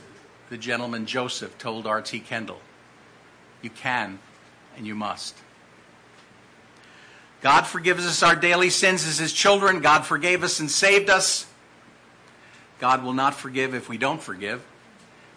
the 0.53 0.59
gentleman 0.59 1.07
Joseph 1.07 1.57
told 1.57 1.87
R.T. 1.87 2.21
Kendall, 2.21 2.61
you 3.63 3.71
can 3.71 4.19
and 4.77 4.87
you 4.87 4.95
must. 4.95 5.35
God 7.41 7.63
forgives 7.63 8.07
us 8.07 8.23
our 8.23 8.37
daily 8.37 8.69
sins 8.69 9.07
as 9.07 9.19
His 9.19 9.33
children. 9.33 9.81
God 9.81 10.05
forgave 10.05 10.45
us 10.45 10.61
and 10.61 10.71
saved 10.71 11.09
us. 11.09 11.47
God 12.81 13.03
will 13.03 13.15
not 13.15 13.33
forgive 13.33 13.75
if 13.75 13.89
we 13.89 13.97
don't 13.97 14.21
forgive, 14.21 14.63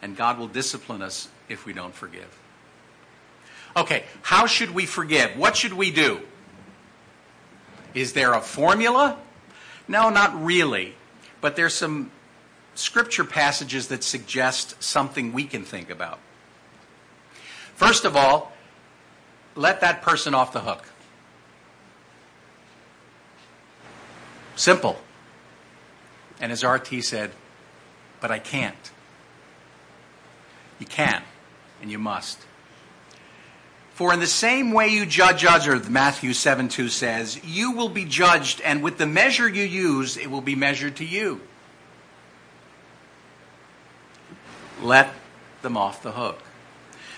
and 0.01 0.17
God 0.17 0.38
will 0.38 0.50
discipline 0.50 1.01
us 1.01 1.29
if 1.48 1.65
we 1.65 1.72
don't 1.72 1.95
forgive. 1.95 2.38
Okay, 3.77 4.03
how 4.22 4.45
should 4.48 4.72
we 4.72 4.86
forgive? 4.86 5.38
What 5.38 5.55
should 5.55 5.74
we 5.74 5.91
do? 5.91 6.19
Is 7.93 8.12
there 8.12 8.34
a 8.34 8.41
formula? 8.41 9.17
No, 9.88 10.10
not 10.10 10.43
really. 10.43 10.93
But 11.39 11.55
there's 11.55 11.74
some 11.74 12.12
scripture 12.75 13.24
passages 13.24 13.88
that 13.88 14.03
suggest 14.03 14.82
something 14.82 15.34
we 15.34 15.46
can 15.46 15.63
think 15.63 15.89
about. 15.89 16.20
First 17.75 18.05
of 18.05 18.15
all, 18.15 18.53
let 19.55 19.82
that 19.82 20.01
person 20.01 20.34
off 20.34 20.53
the 20.53 20.62
hook. 20.62 20.86
Simple. 24.55 25.00
And 26.39 26.51
as 26.51 26.63
RT 26.63 27.03
said, 27.03 27.32
but 28.20 28.32
I 28.32 28.39
can't. 28.39 28.91
You 30.79 30.86
can, 30.86 31.24
and 31.82 31.89
you 31.89 31.98
must. 31.98 32.46
For 33.94 34.13
in 34.13 34.20
the 34.20 34.27
same 34.27 34.72
way 34.72 34.89
you 34.89 35.05
judge 35.05 35.46
others, 35.46 35.89
Matthew 35.89 36.34
7 36.34 36.67
2 36.67 36.89
says, 36.89 37.39
you 37.46 37.72
will 37.72 37.88
be 37.88 38.03
judged, 38.03 38.60
and 38.62 38.84
with 38.84 38.98
the 38.98 39.05
measure 39.05 39.48
you 39.48 39.63
use, 39.63 40.17
it 40.17 40.29
will 40.29 40.41
be 40.41 40.55
measured 40.55 40.98
to 40.98 41.05
you. 41.05 41.39
Let 44.82 45.13
them 45.62 45.77
off 45.77 46.03
the 46.03 46.12
hook. 46.12 46.41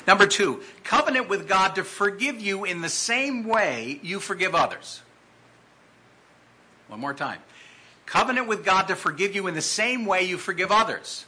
Number 0.06 0.26
two, 0.26 0.62
covenant 0.84 1.28
with 1.28 1.48
God 1.48 1.76
to 1.76 1.84
forgive 1.84 2.40
you 2.40 2.64
in 2.64 2.82
the 2.82 2.90
same 2.90 3.44
way 3.44 4.00
you 4.02 4.20
forgive 4.20 4.56
others. 4.56 5.02
One 6.88 7.00
more 7.00 7.14
time. 7.14 7.40
Covenant 8.06 8.48
with 8.48 8.64
God 8.64 8.84
to 8.84 8.96
forgive 8.96 9.36
you 9.36 9.48
in 9.48 9.54
the 9.54 9.62
same 9.62 10.06
way 10.06 10.24
you 10.24 10.38
forgive 10.38 10.72
others. 10.72 11.26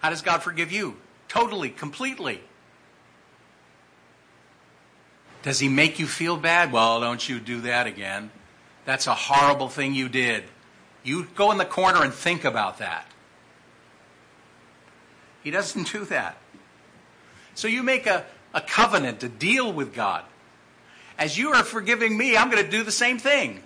How 0.00 0.10
does 0.10 0.22
God 0.22 0.42
forgive 0.42 0.72
you? 0.72 0.96
Totally, 1.28 1.70
completely. 1.70 2.40
Does 5.42 5.60
he 5.60 5.68
make 5.68 6.00
you 6.00 6.06
feel 6.08 6.36
bad? 6.36 6.72
Well, 6.72 7.00
don't 7.00 7.28
you 7.28 7.38
do 7.38 7.60
that 7.62 7.86
again. 7.86 8.30
That's 8.84 9.06
a 9.06 9.14
horrible 9.14 9.68
thing 9.68 9.94
you 9.94 10.08
did. 10.08 10.44
You 11.04 11.28
go 11.36 11.52
in 11.52 11.58
the 11.58 11.64
corner 11.64 12.02
and 12.02 12.12
think 12.12 12.44
about 12.44 12.78
that. 12.78 13.06
He 15.42 15.50
doesn't 15.50 15.92
do 15.92 16.04
that. 16.06 16.36
So 17.54 17.68
you 17.68 17.82
make 17.82 18.06
a, 18.06 18.24
a 18.54 18.60
covenant, 18.60 19.22
a 19.22 19.28
deal 19.28 19.72
with 19.72 19.94
God. 19.94 20.24
As 21.18 21.36
you 21.36 21.50
are 21.50 21.64
forgiving 21.64 22.16
me, 22.16 22.36
I'm 22.36 22.50
going 22.50 22.64
to 22.64 22.70
do 22.70 22.84
the 22.84 22.92
same 22.92 23.18
thing. 23.18 23.62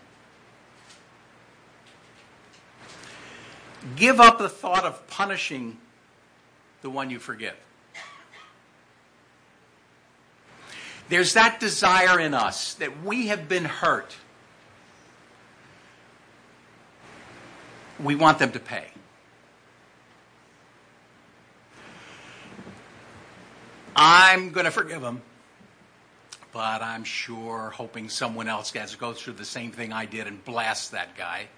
Give 3.96 4.20
up 4.20 4.38
the 4.38 4.48
thought 4.48 4.84
of 4.84 5.06
punishing 5.08 5.76
the 6.82 6.90
one 6.90 7.10
you 7.10 7.18
forgive. 7.18 7.56
There's 11.08 11.34
that 11.34 11.60
desire 11.60 12.18
in 12.18 12.32
us 12.32 12.74
that 12.74 13.04
we 13.04 13.26
have 13.26 13.48
been 13.48 13.64
hurt. 13.66 14.16
We 18.02 18.14
want 18.14 18.38
them 18.38 18.52
to 18.52 18.60
pay. 18.60 18.91
I'm 23.94 24.50
going 24.50 24.64
to 24.64 24.70
forgive 24.70 25.02
them 25.02 25.22
but 26.52 26.82
I'm 26.82 27.04
sure 27.04 27.70
hoping 27.70 28.10
someone 28.10 28.46
else 28.46 28.70
gets 28.70 28.92
to 28.92 28.98
go 28.98 29.14
through 29.14 29.34
the 29.34 29.44
same 29.44 29.72
thing 29.72 29.92
I 29.92 30.04
did 30.04 30.26
and 30.26 30.44
blast 30.44 30.92
that 30.92 31.16
guy. 31.16 31.48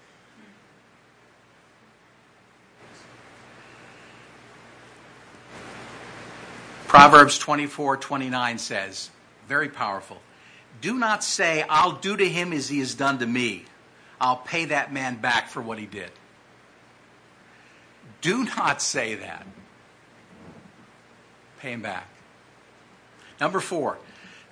Proverbs 6.87 7.37
24 7.37 7.97
29 7.97 8.57
says, 8.57 9.09
very 9.49 9.67
powerful. 9.67 10.21
Do 10.79 10.97
not 10.97 11.23
say, 11.23 11.65
I'll 11.69 11.93
do 11.93 12.15
to 12.15 12.27
him 12.27 12.53
as 12.53 12.69
he 12.69 12.79
has 12.79 12.95
done 12.95 13.19
to 13.19 13.25
me. 13.25 13.65
I'll 14.19 14.37
pay 14.37 14.65
that 14.65 14.93
man 14.93 15.17
back 15.17 15.49
for 15.49 15.61
what 15.61 15.77
he 15.77 15.85
did. 15.85 16.11
Do 18.21 18.45
not 18.45 18.81
say 18.81 19.15
that. 19.15 19.45
Pay 21.59 21.73
him 21.73 21.81
back. 21.81 22.07
Number 23.39 23.59
four, 23.59 23.97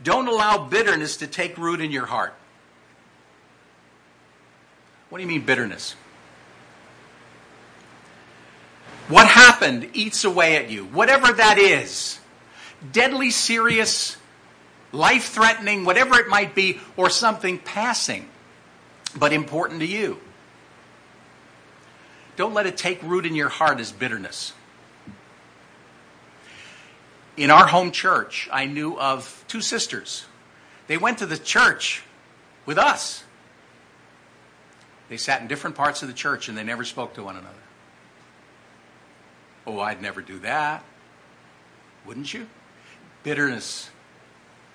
don't 0.01 0.27
allow 0.27 0.65
bitterness 0.65 1.17
to 1.17 1.27
take 1.27 1.57
root 1.57 1.79
in 1.79 1.91
your 1.91 2.05
heart. 2.05 2.33
What 5.09 5.19
do 5.19 5.23
you 5.23 5.29
mean, 5.29 5.45
bitterness? 5.45 5.95
What 9.07 9.27
happened 9.27 9.89
eats 9.93 10.23
away 10.23 10.55
at 10.57 10.69
you, 10.69 10.85
whatever 10.85 11.31
that 11.31 11.57
is. 11.57 12.19
Deadly 12.91 13.31
serious, 13.31 14.17
life 14.91 15.25
threatening, 15.25 15.85
whatever 15.85 16.19
it 16.19 16.27
might 16.27 16.55
be, 16.55 16.79
or 16.97 17.09
something 17.09 17.59
passing, 17.59 18.27
but 19.15 19.31
important 19.31 19.79
to 19.81 19.85
you. 19.85 20.19
Don't 22.35 22.53
let 22.53 22.65
it 22.65 22.75
take 22.75 23.01
root 23.03 23.25
in 23.25 23.35
your 23.35 23.49
heart 23.49 23.79
as 23.79 23.91
bitterness 23.91 24.53
in 27.37 27.49
our 27.49 27.67
home 27.67 27.91
church, 27.91 28.47
I 28.51 28.65
knew 28.65 28.97
of 28.97 29.43
two 29.47 29.61
sisters. 29.61 30.25
They 30.87 30.97
went 30.97 31.19
to 31.19 31.25
the 31.25 31.37
church 31.37 32.03
with 32.65 32.77
us. 32.77 33.23
They 35.09 35.17
sat 35.17 35.41
in 35.41 35.47
different 35.47 35.75
parts 35.75 36.01
of 36.01 36.07
the 36.07 36.13
church 36.13 36.47
and 36.47 36.57
they 36.57 36.63
never 36.63 36.83
spoke 36.83 37.13
to 37.15 37.23
one 37.23 37.35
another. 37.35 37.55
Oh, 39.65 39.79
I'd 39.79 40.01
never 40.01 40.21
do 40.21 40.39
that. 40.39 40.83
Wouldn't 42.05 42.33
you? 42.33 42.47
Bitterness, 43.23 43.89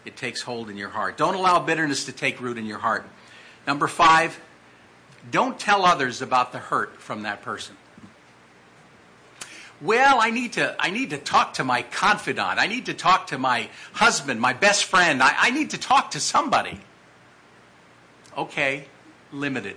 it 0.05 0.16
takes 0.16 0.42
hold 0.42 0.71
in 0.71 0.77
your 0.77 0.88
heart. 0.88 1.16
Don't 1.16 1.35
allow 1.35 1.61
bitterness 1.61 2.05
to 2.07 2.12
take 2.12 2.40
root 2.40 2.57
in 2.57 2.64
your 2.64 2.79
heart. 2.79 3.07
Number 3.66 3.87
five, 3.87 4.40
don't 5.31 5.59
tell 5.59 5.85
others 5.85 6.23
about 6.23 6.53
the 6.53 6.59
hurt 6.59 7.01
from 7.01 7.23
that 7.23 7.42
person. 7.42 7.77
Well, 9.81 10.21
I 10.21 10.31
need 10.31 10.55
to, 10.55 10.75
I 10.79 10.91
need 10.91 11.11
to 11.11 11.19
talk 11.19 11.55
to 11.55 11.64
my 11.64 11.83
confidant. 11.83 12.59
I 12.59 12.67
need 12.67 12.87
to 12.87 12.95
talk 12.95 13.29
to 13.29 13.38
my 13.38 13.69
husband, 13.93 14.41
my 14.41 14.53
best 14.53 14.85
friend. 14.85 15.23
I, 15.23 15.35
I 15.37 15.51
need 15.51 15.71
to 15.71 15.79
talk 15.79 16.12
to 16.12 16.21
somebody. 16.21 16.81
Okay, 18.37 18.87
limited. 19.33 19.77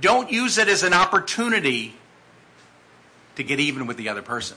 Don't 0.00 0.30
use 0.30 0.58
it 0.58 0.68
as 0.68 0.82
an 0.82 0.92
opportunity 0.92 1.94
to 3.36 3.44
get 3.44 3.60
even 3.60 3.86
with 3.86 3.96
the 3.96 4.08
other 4.08 4.22
person. 4.22 4.56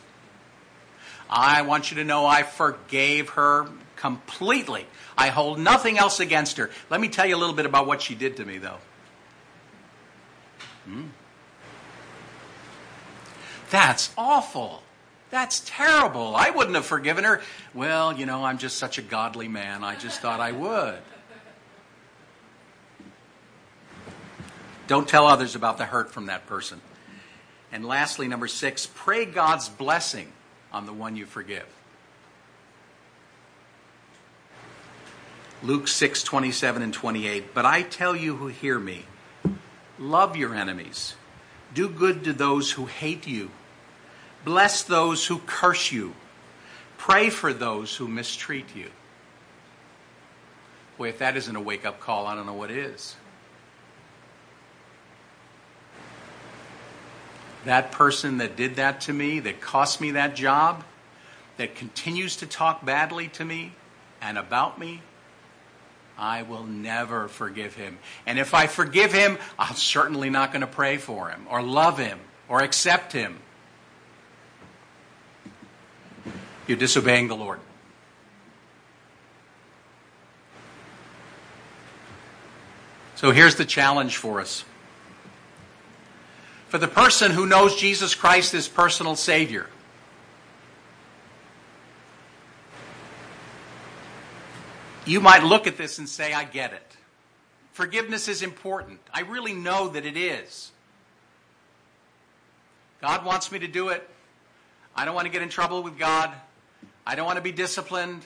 I 1.29 1.61
want 1.63 1.91
you 1.91 1.97
to 1.97 2.03
know 2.03 2.25
I 2.25 2.43
forgave 2.43 3.29
her 3.29 3.67
completely. 3.95 4.85
I 5.17 5.29
hold 5.29 5.59
nothing 5.59 5.97
else 5.97 6.19
against 6.19 6.57
her. 6.57 6.69
Let 6.89 6.99
me 7.01 7.07
tell 7.07 7.25
you 7.25 7.35
a 7.35 7.37
little 7.37 7.55
bit 7.55 7.65
about 7.65 7.87
what 7.87 8.01
she 8.01 8.15
did 8.15 8.37
to 8.37 8.45
me, 8.45 8.57
though. 8.57 8.77
Hmm. 10.85 11.05
That's 13.69 14.13
awful. 14.17 14.81
That's 15.31 15.61
terrible. 15.65 16.35
I 16.35 16.51
wouldn't 16.51 16.75
have 16.75 16.85
forgiven 16.85 17.23
her. 17.23 17.41
Well, 17.73 18.17
you 18.17 18.25
know, 18.25 18.45
I'm 18.45 18.57
just 18.57 18.77
such 18.77 18.97
a 18.97 19.01
godly 19.01 19.47
man. 19.47 19.83
I 19.83 19.95
just 19.95 20.21
thought 20.21 20.39
I 20.39 20.51
would. 20.51 20.99
Don't 24.87 25.09
tell 25.09 25.25
others 25.25 25.55
about 25.55 25.77
the 25.77 25.85
hurt 25.85 26.11
from 26.11 26.27
that 26.27 26.45
person. 26.45 26.79
And 27.71 27.83
lastly, 27.85 28.27
number 28.27 28.47
six, 28.47 28.87
pray 28.93 29.25
God's 29.25 29.67
blessing 29.67 30.31
on 30.71 30.85
the 30.85 30.93
one 30.93 31.15
you 31.15 31.25
forgive. 31.25 31.65
Luke 35.63 35.87
6, 35.87 36.21
27 36.23 36.83
and 36.83 36.93
28. 36.93 37.53
But 37.53 37.65
I 37.65 37.81
tell 37.81 38.15
you 38.15 38.35
who 38.35 38.47
hear 38.47 38.77
me, 38.77 39.05
love 39.97 40.35
your 40.37 40.53
enemies 40.53 41.15
do 41.73 41.89
good 41.89 42.23
to 42.25 42.33
those 42.33 42.71
who 42.71 42.85
hate 42.85 43.27
you. 43.27 43.51
Bless 44.43 44.83
those 44.83 45.25
who 45.25 45.39
curse 45.39 45.91
you. 45.91 46.13
Pray 46.97 47.29
for 47.29 47.53
those 47.53 47.95
who 47.95 48.07
mistreat 48.07 48.75
you. 48.75 48.89
Boy, 50.97 51.09
if 51.09 51.19
that 51.19 51.35
isn't 51.35 51.55
a 51.55 51.61
wake 51.61 51.85
up 51.85 51.99
call, 51.99 52.25
I 52.27 52.35
don't 52.35 52.45
know 52.45 52.53
what 52.53 52.71
is. 52.71 53.15
that 57.65 57.91
person 57.91 58.37
that 58.37 58.55
did 58.55 58.77
that 58.77 59.01
to 59.01 59.13
me, 59.13 59.39
that 59.41 59.59
cost 59.59 59.99
me 59.99 60.11
that 60.11 60.35
job, 60.35 60.83
that 61.57 61.75
continues 61.75 62.37
to 62.37 62.45
talk 62.45 62.85
badly 62.85 63.27
to 63.29 63.43
me 63.43 63.73
and 64.21 64.37
about 64.37 64.79
me, 64.79 65.01
I 66.17 66.43
will 66.43 66.63
never 66.63 67.27
forgive 67.27 67.75
him. 67.75 67.97
And 68.25 68.39
if 68.39 68.53
I 68.53 68.67
forgive 68.67 69.11
him, 69.11 69.37
I'm 69.59 69.75
certainly 69.75 70.29
not 70.29 70.51
going 70.51 70.61
to 70.61 70.67
pray 70.67 70.97
for 70.97 71.29
him 71.29 71.45
or 71.49 71.61
love 71.61 71.97
him 71.97 72.19
or 72.47 72.61
accept 72.61 73.11
him. 73.11 73.39
You're 76.67 76.77
disobeying 76.77 77.27
the 77.27 77.35
Lord. 77.35 77.59
So 83.15 83.31
here's 83.31 83.55
the 83.55 83.65
challenge 83.65 84.17
for 84.17 84.41
us. 84.41 84.65
For 86.67 86.77
the 86.77 86.87
person 86.87 87.31
who 87.31 87.45
knows 87.45 87.75
Jesus 87.75 88.15
Christ 88.15 88.53
as 88.53 88.67
personal 88.67 89.15
Savior, 89.15 89.69
you 95.05 95.19
might 95.19 95.43
look 95.43 95.67
at 95.67 95.77
this 95.77 95.99
and 95.99 96.07
say, 96.07 96.33
I 96.33 96.43
get 96.43 96.73
it. 96.73 96.97
Forgiveness 97.73 98.27
is 98.27 98.41
important. 98.41 98.99
I 99.13 99.21
really 99.21 99.53
know 99.53 99.89
that 99.89 100.05
it 100.05 100.17
is. 100.17 100.71
God 103.01 103.25
wants 103.25 103.51
me 103.51 103.59
to 103.59 103.67
do 103.67 103.89
it. 103.89 104.07
I 104.95 105.05
don't 105.05 105.13
want 105.13 105.25
to 105.25 105.31
get 105.31 105.41
in 105.41 105.49
trouble 105.49 105.83
with 105.83 105.99
God. 105.99 106.31
I 107.05 107.15
don't 107.15 107.25
want 107.25 107.37
to 107.37 107.43
be 107.43 107.51
disciplined. 107.51 108.25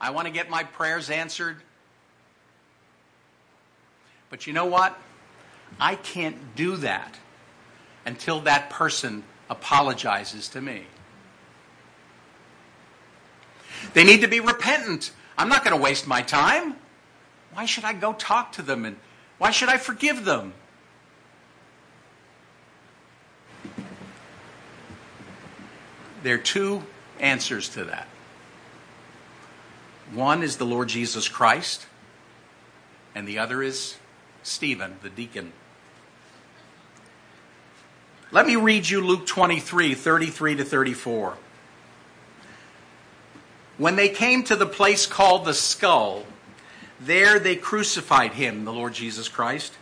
I 0.00 0.10
want 0.10 0.26
to 0.26 0.32
get 0.32 0.48
my 0.48 0.64
prayers 0.64 1.10
answered. 1.10 1.56
But 4.30 4.46
you 4.46 4.52
know 4.52 4.66
what? 4.66 4.98
I 5.80 5.96
can't 5.96 6.54
do 6.54 6.76
that 6.76 7.18
until 8.06 8.40
that 8.40 8.70
person 8.70 9.24
apologizes 9.50 10.48
to 10.50 10.60
me. 10.60 10.84
They 13.92 14.04
need 14.04 14.22
to 14.22 14.28
be 14.28 14.40
repentant. 14.40 15.10
I'm 15.36 15.48
not 15.48 15.64
going 15.64 15.76
to 15.76 15.82
waste 15.82 16.06
my 16.06 16.22
time. 16.22 16.76
Why 17.52 17.66
should 17.66 17.84
I 17.84 17.92
go 17.92 18.12
talk 18.12 18.52
to 18.52 18.62
them 18.62 18.84
and 18.84 18.96
why 19.38 19.50
should 19.50 19.68
I 19.68 19.76
forgive 19.76 20.24
them? 20.24 20.54
There 26.22 26.36
are 26.36 26.38
two 26.38 26.82
answers 27.20 27.68
to 27.70 27.84
that. 27.84 28.08
One 30.12 30.42
is 30.42 30.56
the 30.56 30.64
Lord 30.64 30.88
Jesus 30.88 31.28
Christ, 31.28 31.86
and 33.14 33.26
the 33.28 33.38
other 33.38 33.62
is 33.62 33.96
Stephen, 34.42 34.96
the 35.02 35.10
deacon. 35.10 35.52
Let 38.30 38.46
me 38.46 38.56
read 38.56 38.88
you 38.88 39.00
Luke 39.00 39.26
23 39.26 39.94
33 39.94 40.56
to 40.56 40.64
34. 40.64 41.36
When 43.76 43.96
they 43.96 44.08
came 44.08 44.44
to 44.44 44.56
the 44.56 44.66
place 44.66 45.06
called 45.06 45.44
the 45.44 45.54
skull, 45.54 46.24
there 47.00 47.38
they 47.38 47.56
crucified 47.56 48.32
him, 48.34 48.64
the 48.64 48.72
Lord 48.72 48.94
Jesus 48.94 49.28
Christ, 49.28 49.72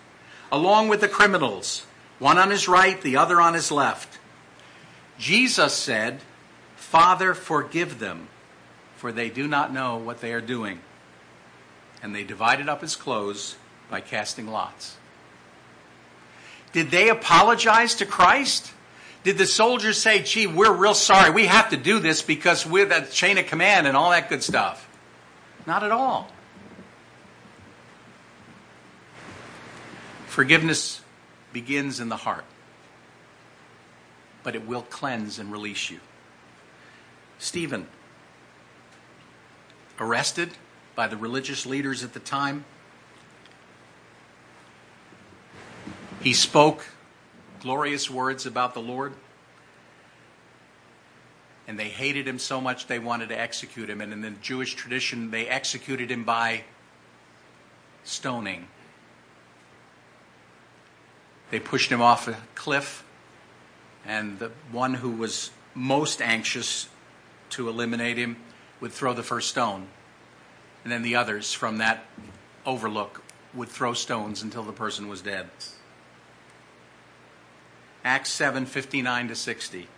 along 0.50 0.88
with 0.88 1.00
the 1.00 1.09
criminals, 1.09 1.87
one 2.18 2.38
on 2.38 2.50
his 2.50 2.68
right, 2.68 3.00
the 3.00 3.16
other 3.16 3.40
on 3.40 3.55
his 3.55 3.70
left. 3.70 4.18
Jesus 5.18 5.74
said, 5.74 6.20
Father, 6.76 7.35
forgive 7.35 7.98
them, 7.98 8.28
for 8.96 9.12
they 9.12 9.28
do 9.28 9.46
not 9.46 9.72
know 9.72 9.96
what 9.96 10.20
they 10.20 10.33
are 10.33 10.40
doing. 10.40 10.81
And 12.02 12.14
they 12.14 12.24
divided 12.24 12.68
up 12.68 12.81
his 12.81 12.96
clothes 12.96 13.57
by 13.90 14.00
casting 14.00 14.48
lots. 14.48 14.96
Did 16.72 16.90
they 16.90 17.09
apologize 17.11 17.94
to 17.96 18.07
Christ? 18.07 18.72
Did 19.25 19.39
the 19.39 19.47
soldiers 19.47 19.99
say, 19.99 20.23
gee, 20.23 20.47
we're 20.47 20.73
real 20.73 20.95
sorry. 20.95 21.31
We 21.31 21.47
have 21.47 21.71
to 21.71 21.77
do 21.77 22.01
this 22.01 22.23
because 22.23 22.67
we're 22.67 22.87
the 22.87 23.03
chain 23.03 23.39
of 23.39 23.47
command 23.47 23.87
and 23.87 23.97
all 23.97 24.11
that 24.11 24.29
good 24.29 24.43
stuff? 24.43 24.89
Not 25.67 25.85
at 25.85 25.93
all. 25.93 26.29
Forgiveness 30.27 31.03
begins 31.53 32.01
in 32.01 32.09
the 32.09 32.17
heart, 32.17 32.45
but 34.43 34.57
it 34.57 34.67
will 34.67 34.83
cleanse 34.83 35.39
and 35.39 35.53
release 35.53 35.91
you. 35.91 36.01
Stephen, 37.39 37.87
arrested 40.01 40.51
by 40.95 41.07
the 41.07 41.17
religious 41.17 41.67
leaders 41.67 42.03
at 42.03 42.15
the 42.15 42.21
time, 42.21 42.65
he 46.23 46.33
spoke 46.33 46.87
glorious 47.62 48.11
words 48.11 48.44
about 48.44 48.75
the 48.75 48.81
Lord. 48.81 49.14
And 51.68 51.79
they 51.79 51.88
hated 51.88 52.27
him 52.27 52.40
so 52.40 52.61
much 52.61 52.88
they 52.88 52.98
wanted 52.98 53.29
to 53.29 53.40
execute 53.40 53.88
him. 53.88 54.01
And 54.01 54.12
in 54.12 54.20
the 54.20 54.31
Jewish 54.31 54.75
tradition, 54.75 55.31
they 55.31 55.46
executed 55.46 56.11
him 56.11 56.25
by 56.25 56.64
stoning. 58.03 58.66
They 61.51 61.61
pushed 61.61 61.90
him 61.90 62.03
off 62.03 62.27
a 62.29 62.37
cliff, 62.55 63.05
and 64.05 64.38
the 64.38 64.51
one 64.72 64.94
who 64.94 65.11
was 65.11 65.51
most 65.75 66.20
anxious 66.20 66.88
to 67.51 67.68
eliminate 67.68 68.16
him 68.16 68.37
would 68.81 68.90
throw 68.90 69.12
the 69.12 69.22
first 69.22 69.51
stone. 69.51 69.87
And 70.83 70.92
then 70.92 71.03
the 71.03 71.14
others 71.14 71.53
from 71.53 71.79
that 71.79 72.07
overlook 72.66 73.22
would 73.55 73.68
throw 73.68 73.92
stones 73.92 74.42
until 74.42 74.62
the 74.62 74.72
person 74.72 75.09
was 75.09 75.20
dead. 75.20 75.48
Acts 78.05 78.31
7 78.31 78.67
59 78.67 79.29
to 79.29 79.35
60. 79.35 79.88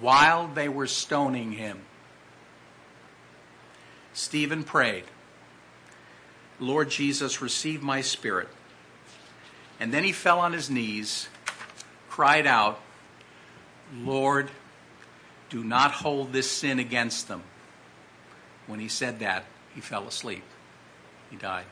While 0.00 0.48
they 0.48 0.68
were 0.68 0.86
stoning 0.86 1.52
him, 1.52 1.80
Stephen 4.12 4.64
prayed, 4.64 5.04
Lord 6.58 6.90
Jesus, 6.90 7.40
receive 7.40 7.82
my 7.82 8.00
spirit. 8.00 8.48
And 9.78 9.92
then 9.92 10.04
he 10.04 10.12
fell 10.12 10.40
on 10.40 10.52
his 10.52 10.68
knees, 10.68 11.28
cried 12.08 12.46
out, 12.46 12.80
Lord, 13.96 14.50
do 15.48 15.64
not 15.64 15.90
hold 15.90 16.32
this 16.32 16.50
sin 16.50 16.78
against 16.78 17.28
them. 17.28 17.42
When 18.66 18.78
he 18.78 18.88
said 18.88 19.20
that, 19.20 19.44
he 19.74 19.80
fell 19.80 20.06
asleep. 20.06 20.44
He 21.30 21.36
died. 21.36 21.64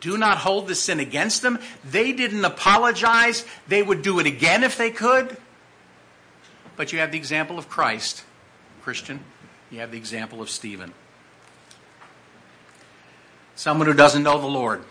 Do 0.00 0.16
not 0.16 0.38
hold 0.38 0.68
the 0.68 0.74
sin 0.74 1.00
against 1.00 1.42
them. 1.42 1.58
They 1.84 2.12
didn't 2.12 2.44
apologize. 2.44 3.44
They 3.66 3.82
would 3.82 4.02
do 4.02 4.20
it 4.20 4.26
again 4.26 4.62
if 4.62 4.76
they 4.76 4.90
could. 4.90 5.36
But 6.76 6.92
you 6.92 7.00
have 7.00 7.10
the 7.10 7.18
example 7.18 7.58
of 7.58 7.68
Christ, 7.68 8.22
Christian. 8.82 9.20
You 9.70 9.80
have 9.80 9.90
the 9.90 9.98
example 9.98 10.40
of 10.40 10.48
Stephen. 10.48 10.94
Someone 13.56 13.88
who 13.88 13.94
doesn't 13.94 14.22
know 14.22 14.40
the 14.40 14.46
Lord. 14.46 14.84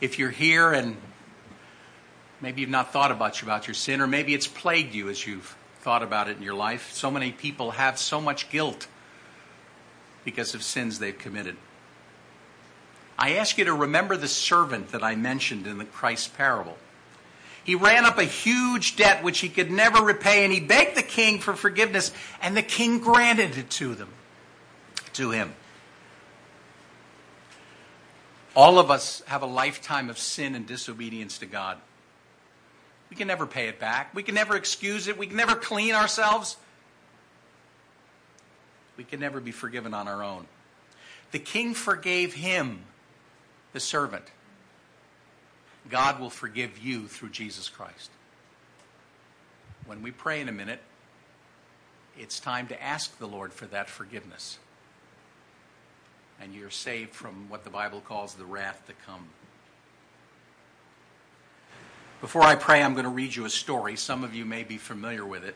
If 0.00 0.18
you're 0.18 0.30
here 0.30 0.72
and 0.72 0.96
maybe 2.40 2.60
you've 2.60 2.70
not 2.70 2.92
thought 2.92 3.10
about, 3.10 3.42
about 3.42 3.66
your 3.66 3.74
sin, 3.74 4.00
or 4.00 4.06
maybe 4.06 4.32
it's 4.32 4.46
plagued 4.46 4.94
you 4.94 5.08
as 5.08 5.26
you've 5.26 5.56
thought 5.80 6.04
about 6.04 6.28
it 6.28 6.36
in 6.36 6.42
your 6.44 6.54
life. 6.54 6.92
So 6.92 7.10
many 7.10 7.32
people 7.32 7.72
have 7.72 7.98
so 7.98 8.20
much 8.20 8.48
guilt 8.48 8.86
because 10.24 10.54
of 10.54 10.62
sins 10.62 11.00
they've 11.00 11.18
committed. 11.18 11.56
I 13.18 13.34
ask 13.34 13.58
you 13.58 13.64
to 13.64 13.74
remember 13.74 14.16
the 14.16 14.28
servant 14.28 14.92
that 14.92 15.02
I 15.02 15.16
mentioned 15.16 15.66
in 15.66 15.78
the 15.78 15.84
Christ 15.84 16.36
parable. 16.36 16.78
He 17.64 17.74
ran 17.74 18.04
up 18.04 18.16
a 18.16 18.24
huge 18.24 18.96
debt 18.96 19.24
which 19.24 19.40
he 19.40 19.48
could 19.48 19.70
never 19.70 20.02
repay, 20.02 20.44
and 20.44 20.52
he 20.52 20.60
begged 20.60 20.96
the 20.96 21.02
king 21.02 21.40
for 21.40 21.54
forgiveness, 21.54 22.12
and 22.40 22.56
the 22.56 22.62
king 22.62 23.00
granted 23.00 23.58
it 23.58 23.68
to 23.70 23.94
them, 23.94 24.08
to 25.14 25.32
him. 25.32 25.52
All 28.54 28.78
of 28.78 28.90
us 28.90 29.22
have 29.26 29.42
a 29.42 29.46
lifetime 29.46 30.08
of 30.08 30.18
sin 30.18 30.54
and 30.54 30.66
disobedience 30.66 31.38
to 31.38 31.46
God. 31.46 31.78
We 33.10 33.16
can 33.16 33.28
never 33.28 33.46
pay 33.46 33.68
it 33.68 33.78
back. 33.78 34.14
We 34.14 34.22
can 34.22 34.34
never 34.34 34.56
excuse 34.56 35.08
it. 35.08 35.18
We 35.18 35.26
can 35.26 35.36
never 35.36 35.54
clean 35.54 35.94
ourselves. 35.94 36.56
We 38.96 39.04
can 39.04 39.20
never 39.20 39.40
be 39.40 39.52
forgiven 39.52 39.92
on 39.92 40.08
our 40.08 40.22
own. 40.22 40.46
The 41.32 41.38
king 41.38 41.74
forgave 41.74 42.34
him 42.34 42.80
the 43.72 43.80
servant. 43.80 44.24
God 45.88 46.20
will 46.20 46.30
forgive 46.30 46.78
you 46.78 47.06
through 47.06 47.30
Jesus 47.30 47.68
Christ. 47.68 48.10
When 49.86 50.02
we 50.02 50.10
pray 50.10 50.40
in 50.40 50.48
a 50.48 50.52
minute, 50.52 50.80
it's 52.18 52.40
time 52.40 52.66
to 52.68 52.82
ask 52.82 53.16
the 53.18 53.28
Lord 53.28 53.52
for 53.52 53.66
that 53.66 53.88
forgiveness. 53.88 54.58
And 56.40 56.54
you're 56.54 56.70
saved 56.70 57.14
from 57.14 57.48
what 57.48 57.64
the 57.64 57.70
Bible 57.70 58.00
calls 58.00 58.34
the 58.34 58.44
wrath 58.44 58.82
to 58.86 58.92
come. 59.06 59.28
Before 62.20 62.42
I 62.42 62.56
pray, 62.56 62.82
I'm 62.82 62.94
going 62.94 63.04
to 63.04 63.10
read 63.10 63.34
you 63.34 63.44
a 63.44 63.50
story. 63.50 63.96
Some 63.96 64.24
of 64.24 64.34
you 64.34 64.44
may 64.44 64.64
be 64.64 64.76
familiar 64.76 65.24
with 65.24 65.44
it, 65.44 65.54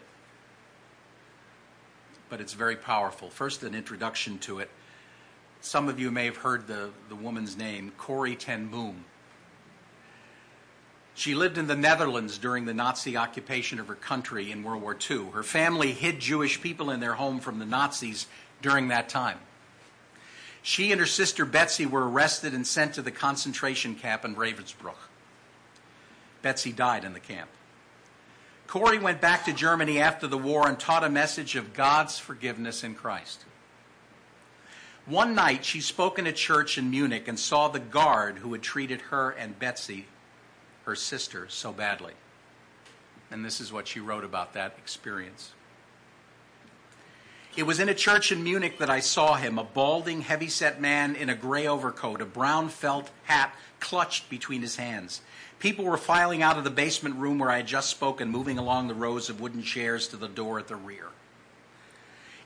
but 2.28 2.40
it's 2.40 2.52
very 2.52 2.76
powerful. 2.76 3.28
First, 3.30 3.64
an 3.64 3.74
introduction 3.74 4.38
to 4.40 4.60
it. 4.60 4.70
Some 5.62 5.88
of 5.88 6.00
you 6.00 6.10
may 6.10 6.24
have 6.24 6.38
heard 6.38 6.66
the, 6.66 6.90
the 7.08 7.14
woman's 7.14 7.56
name, 7.56 7.92
Corrie 7.96 8.34
Ten 8.34 8.66
Boom. 8.66 9.04
She 11.14 11.36
lived 11.36 11.56
in 11.56 11.68
the 11.68 11.76
Netherlands 11.76 12.36
during 12.36 12.64
the 12.64 12.74
Nazi 12.74 13.16
occupation 13.16 13.78
of 13.78 13.86
her 13.86 13.94
country 13.94 14.50
in 14.50 14.64
World 14.64 14.82
War 14.82 14.96
II. 15.10 15.30
Her 15.32 15.44
family 15.44 15.92
hid 15.92 16.18
Jewish 16.18 16.60
people 16.60 16.90
in 16.90 16.98
their 16.98 17.14
home 17.14 17.38
from 17.38 17.60
the 17.60 17.64
Nazis 17.64 18.26
during 18.60 18.88
that 18.88 19.08
time. 19.08 19.38
She 20.62 20.90
and 20.90 21.00
her 21.00 21.06
sister 21.06 21.44
Betsie 21.44 21.86
were 21.86 22.10
arrested 22.10 22.54
and 22.54 22.66
sent 22.66 22.94
to 22.94 23.02
the 23.02 23.12
concentration 23.12 23.94
camp 23.94 24.24
in 24.24 24.34
Ravensbrück. 24.34 24.96
Betsie 26.42 26.72
died 26.72 27.04
in 27.04 27.12
the 27.12 27.20
camp. 27.20 27.50
Corrie 28.66 28.98
went 28.98 29.20
back 29.20 29.44
to 29.44 29.52
Germany 29.52 30.00
after 30.00 30.26
the 30.26 30.38
war 30.38 30.66
and 30.66 30.78
taught 30.78 31.04
a 31.04 31.08
message 31.08 31.54
of 31.54 31.72
God's 31.72 32.18
forgiveness 32.18 32.82
in 32.82 32.96
Christ. 32.96 33.44
One 35.06 35.34
night, 35.34 35.64
she 35.64 35.80
spoke 35.80 36.18
in 36.18 36.26
a 36.26 36.32
church 36.32 36.78
in 36.78 36.90
Munich 36.90 37.26
and 37.26 37.38
saw 37.38 37.68
the 37.68 37.80
guard 37.80 38.38
who 38.38 38.52
had 38.52 38.62
treated 38.62 39.00
her 39.02 39.30
and 39.30 39.58
Betsie, 39.58 40.06
her 40.84 40.94
sister, 40.94 41.46
so 41.48 41.72
badly. 41.72 42.14
And 43.30 43.44
this 43.44 43.60
is 43.60 43.72
what 43.72 43.88
she 43.88 43.98
wrote 43.98 44.24
about 44.24 44.54
that 44.54 44.74
experience. 44.78 45.52
It 47.56 47.64
was 47.64 47.80
in 47.80 47.88
a 47.88 47.94
church 47.94 48.32
in 48.32 48.44
Munich 48.44 48.78
that 48.78 48.88
I 48.88 49.00
saw 49.00 49.34
him, 49.34 49.58
a 49.58 49.64
balding, 49.64 50.22
heavy-set 50.22 50.80
man 50.80 51.16
in 51.16 51.28
a 51.28 51.34
gray 51.34 51.66
overcoat, 51.66 52.22
a 52.22 52.24
brown 52.24 52.68
felt 52.68 53.10
hat 53.24 53.54
clutched 53.80 54.30
between 54.30 54.62
his 54.62 54.76
hands. 54.76 55.20
People 55.58 55.84
were 55.84 55.98
filing 55.98 56.42
out 56.42 56.56
of 56.56 56.64
the 56.64 56.70
basement 56.70 57.16
room 57.16 57.38
where 57.38 57.50
I 57.50 57.58
had 57.58 57.66
just 57.66 57.90
spoken, 57.90 58.30
moving 58.30 58.56
along 58.56 58.88
the 58.88 58.94
rows 58.94 59.28
of 59.28 59.40
wooden 59.40 59.62
chairs 59.62 60.08
to 60.08 60.16
the 60.16 60.28
door 60.28 60.58
at 60.60 60.68
the 60.68 60.76
rear. 60.76 61.08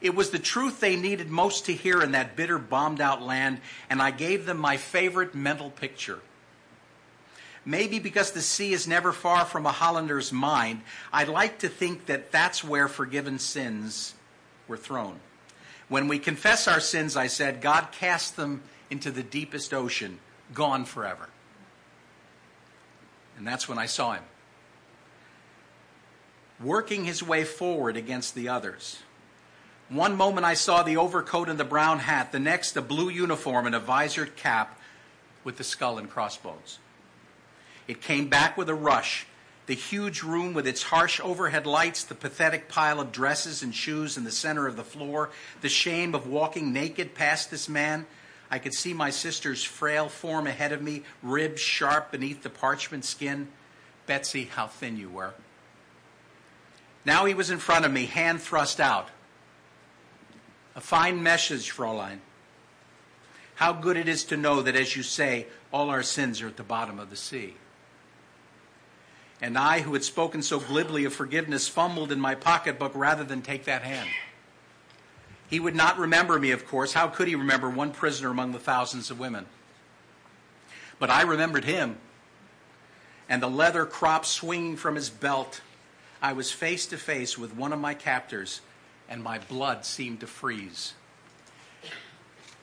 It 0.00 0.14
was 0.14 0.30
the 0.30 0.38
truth 0.38 0.80
they 0.80 0.96
needed 0.96 1.30
most 1.30 1.66
to 1.66 1.72
hear 1.72 2.02
in 2.02 2.12
that 2.12 2.36
bitter, 2.36 2.58
bombed 2.58 3.00
out 3.00 3.22
land, 3.22 3.60
and 3.88 4.02
I 4.02 4.10
gave 4.10 4.46
them 4.46 4.58
my 4.58 4.76
favorite 4.76 5.34
mental 5.34 5.70
picture. 5.70 6.20
Maybe 7.64 7.98
because 7.98 8.30
the 8.30 8.42
sea 8.42 8.72
is 8.72 8.86
never 8.86 9.12
far 9.12 9.44
from 9.44 9.66
a 9.66 9.72
Hollander's 9.72 10.32
mind, 10.32 10.82
I'd 11.12 11.28
like 11.28 11.58
to 11.60 11.68
think 11.68 12.06
that 12.06 12.30
that's 12.30 12.62
where 12.62 12.86
forgiven 12.86 13.38
sins 13.38 14.14
were 14.68 14.76
thrown. 14.76 15.18
When 15.88 16.08
we 16.08 16.18
confess 16.18 16.68
our 16.68 16.80
sins, 16.80 17.16
I 17.16 17.26
said, 17.26 17.60
God 17.60 17.88
cast 17.90 18.36
them 18.36 18.62
into 18.90 19.10
the 19.10 19.22
deepest 19.22 19.74
ocean, 19.74 20.20
gone 20.54 20.84
forever. 20.84 21.28
And 23.36 23.46
that's 23.46 23.68
when 23.68 23.78
I 23.78 23.86
saw 23.86 24.12
him. 24.12 24.24
Working 26.60 27.04
his 27.04 27.22
way 27.22 27.44
forward 27.44 27.96
against 27.96 28.34
the 28.34 28.48
others. 28.48 29.00
One 29.88 30.16
moment 30.16 30.44
I 30.44 30.54
saw 30.54 30.82
the 30.82 30.96
overcoat 30.96 31.48
and 31.48 31.58
the 31.58 31.64
brown 31.64 32.00
hat, 32.00 32.32
the 32.32 32.40
next 32.40 32.72
the 32.72 32.82
blue 32.82 33.08
uniform 33.08 33.66
and 33.66 33.74
a 33.74 33.80
visored 33.80 34.36
cap 34.36 34.80
with 35.44 35.58
the 35.58 35.64
skull 35.64 35.98
and 35.98 36.10
crossbones. 36.10 36.78
It 37.86 38.00
came 38.00 38.28
back 38.28 38.56
with 38.56 38.68
a 38.68 38.74
rush. 38.74 39.26
The 39.66 39.74
huge 39.74 40.22
room 40.22 40.54
with 40.54 40.66
its 40.66 40.84
harsh 40.84 41.20
overhead 41.20 41.66
lights, 41.66 42.04
the 42.04 42.14
pathetic 42.14 42.68
pile 42.68 43.00
of 43.00 43.12
dresses 43.12 43.62
and 43.62 43.74
shoes 43.74 44.16
in 44.16 44.24
the 44.24 44.30
center 44.30 44.66
of 44.66 44.76
the 44.76 44.84
floor, 44.84 45.30
the 45.60 45.68
shame 45.68 46.14
of 46.14 46.26
walking 46.26 46.72
naked 46.72 47.14
past 47.14 47.50
this 47.50 47.68
man, 47.68 48.06
I 48.50 48.58
could 48.58 48.74
see 48.74 48.94
my 48.94 49.10
sister's 49.10 49.64
frail 49.64 50.08
form 50.08 50.46
ahead 50.46 50.72
of 50.72 50.82
me, 50.82 51.02
ribs 51.22 51.60
sharp 51.60 52.12
beneath 52.12 52.42
the 52.42 52.50
parchment 52.50 53.04
skin. 53.04 53.48
Betsie, 54.06 54.44
how 54.44 54.68
thin 54.68 54.96
you 54.96 55.08
were. 55.08 55.34
Now 57.04 57.24
he 57.24 57.34
was 57.34 57.50
in 57.50 57.58
front 57.58 57.84
of 57.84 57.92
me, 57.92 58.06
hand 58.06 58.40
thrust 58.40 58.80
out. 58.80 59.08
A 60.76 60.80
fine 60.80 61.22
message, 61.22 61.74
Fräulein. 61.74 62.18
How 63.54 63.72
good 63.72 63.96
it 63.96 64.08
is 64.08 64.24
to 64.24 64.36
know 64.36 64.60
that, 64.60 64.76
as 64.76 64.94
you 64.94 65.02
say, 65.02 65.46
all 65.72 65.88
our 65.88 66.02
sins 66.02 66.42
are 66.42 66.48
at 66.48 66.58
the 66.58 66.62
bottom 66.62 66.98
of 66.98 67.08
the 67.08 67.16
sea. 67.16 67.54
And 69.40 69.56
I, 69.56 69.80
who 69.80 69.94
had 69.94 70.04
spoken 70.04 70.42
so 70.42 70.60
glibly 70.60 71.06
of 71.06 71.14
forgiveness, 71.14 71.66
fumbled 71.66 72.12
in 72.12 72.20
my 72.20 72.34
pocketbook 72.34 72.92
rather 72.94 73.24
than 73.24 73.40
take 73.40 73.64
that 73.64 73.82
hand. 73.82 74.08
He 75.48 75.60
would 75.60 75.74
not 75.74 75.98
remember 75.98 76.38
me, 76.38 76.50
of 76.50 76.66
course. 76.66 76.92
How 76.92 77.08
could 77.08 77.28
he 77.28 77.34
remember 77.34 77.70
one 77.70 77.92
prisoner 77.92 78.30
among 78.30 78.52
the 78.52 78.58
thousands 78.58 79.10
of 79.10 79.18
women? 79.18 79.46
But 80.98 81.08
I 81.08 81.22
remembered 81.22 81.64
him. 81.64 81.96
And 83.28 83.42
the 83.42 83.48
leather 83.48 83.86
crop 83.86 84.26
swinging 84.26 84.76
from 84.76 84.94
his 84.94 85.08
belt, 85.08 85.62
I 86.20 86.34
was 86.34 86.52
face 86.52 86.86
to 86.86 86.98
face 86.98 87.38
with 87.38 87.54
one 87.54 87.72
of 87.72 87.80
my 87.80 87.94
captors, 87.94 88.60
and 89.08 89.22
my 89.22 89.38
blood 89.38 89.84
seemed 89.84 90.20
to 90.20 90.26
freeze. 90.26 90.94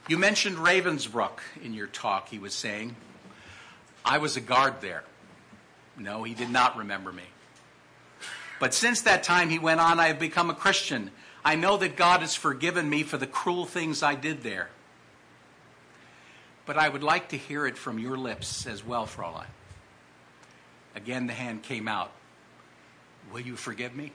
You 0.07 0.17
mentioned 0.17 0.57
Ravensbrück 0.57 1.39
in 1.63 1.73
your 1.73 1.87
talk, 1.87 2.29
he 2.29 2.39
was 2.39 2.53
saying. 2.53 2.95
I 4.03 4.17
was 4.17 4.35
a 4.35 4.41
guard 4.41 4.81
there. 4.81 5.03
No, 5.97 6.23
he 6.23 6.33
did 6.33 6.49
not 6.49 6.77
remember 6.77 7.11
me. 7.11 7.23
But 8.59 8.73
since 8.73 9.01
that 9.01 9.23
time, 9.23 9.49
he 9.49 9.59
went 9.59 9.79
on, 9.79 9.99
I 9.99 10.07
have 10.07 10.19
become 10.19 10.49
a 10.49 10.55
Christian 10.55 11.11
I 11.45 11.55
know 11.55 11.77
that 11.77 11.97
God 11.97 12.21
has 12.21 12.35
forgiven 12.35 12.89
me 12.89 13.03
for 13.03 13.17
the 13.17 13.27
cruel 13.27 13.65
things 13.65 14.01
I 14.01 14.15
did 14.15 14.43
there. 14.43 14.69
But 16.65 16.77
I 16.77 16.87
would 16.87 17.03
like 17.03 17.29
to 17.29 17.37
hear 17.37 17.67
it 17.67 17.77
from 17.77 17.99
your 17.99 18.17
lips 18.17 18.65
as 18.65 18.85
well, 18.85 19.05
Fräulein. 19.05 19.47
Again, 20.95 21.27
the 21.27 21.33
hand 21.33 21.63
came 21.63 21.87
out. 21.87 22.11
Will 23.31 23.41
you 23.41 23.57
forgive 23.57 23.93
me? 23.93 24.13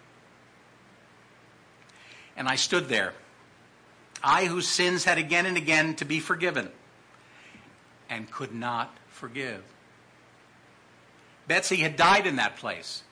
And 2.38 2.48
I 2.48 2.54
stood 2.54 2.88
there, 2.88 3.14
I 4.22 4.46
whose 4.46 4.68
sins 4.68 5.04
had 5.04 5.18
again 5.18 5.44
and 5.44 5.56
again 5.56 5.96
to 5.96 6.04
be 6.04 6.20
forgiven, 6.20 6.70
and 8.08 8.30
could 8.30 8.54
not 8.54 8.96
forgive. 9.08 9.64
Betsie 11.48 11.78
had 11.78 11.96
died 11.96 12.28
in 12.28 12.36
that 12.36 12.56
place. 12.56 13.02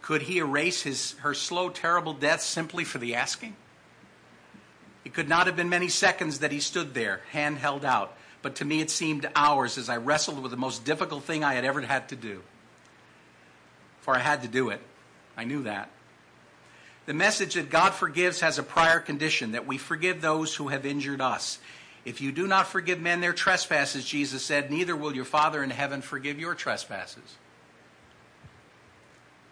Could 0.00 0.22
he 0.22 0.38
erase 0.38 0.82
his, 0.82 1.12
her 1.20 1.34
slow, 1.34 1.68
terrible 1.68 2.14
death 2.14 2.40
simply 2.40 2.84
for 2.84 2.96
the 2.96 3.14
asking? 3.14 3.54
It 5.04 5.12
could 5.12 5.28
not 5.28 5.46
have 5.46 5.56
been 5.56 5.68
many 5.68 5.88
seconds 5.88 6.38
that 6.38 6.50
he 6.50 6.60
stood 6.60 6.94
there, 6.94 7.20
hand 7.32 7.58
held 7.58 7.84
out, 7.84 8.16
but 8.40 8.54
to 8.56 8.64
me 8.64 8.80
it 8.80 8.90
seemed 8.90 9.28
hours 9.36 9.76
as 9.76 9.90
I 9.90 9.98
wrestled 9.98 10.40
with 10.40 10.52
the 10.52 10.56
most 10.56 10.86
difficult 10.86 11.24
thing 11.24 11.44
I 11.44 11.52
had 11.52 11.66
ever 11.66 11.82
had 11.82 12.08
to 12.08 12.16
do. 12.16 12.42
For 14.00 14.16
I 14.16 14.20
had 14.20 14.40
to 14.40 14.48
do 14.48 14.70
it. 14.70 14.80
I 15.36 15.44
knew 15.44 15.64
that. 15.64 15.90
The 17.08 17.14
message 17.14 17.54
that 17.54 17.70
God 17.70 17.94
forgives 17.94 18.40
has 18.40 18.58
a 18.60 18.62
prior 18.62 19.00
condition 19.00 19.52
that 19.52 19.66
we 19.66 19.78
forgive 19.78 20.20
those 20.20 20.54
who 20.54 20.68
have 20.68 20.84
injured 20.84 21.20
us. 21.20 21.58
If 22.04 22.20
you 22.20 22.30
do 22.30 22.46
not 22.46 22.68
forgive 22.68 23.00
men 23.00 23.20
their 23.20 23.32
trespasses, 23.32 24.04
Jesus 24.04 24.44
said, 24.44 24.70
neither 24.70 24.94
will 24.94 25.16
your 25.16 25.24
Father 25.24 25.64
in 25.64 25.70
heaven 25.70 26.02
forgive 26.02 26.38
your 26.38 26.54
trespasses 26.54 27.38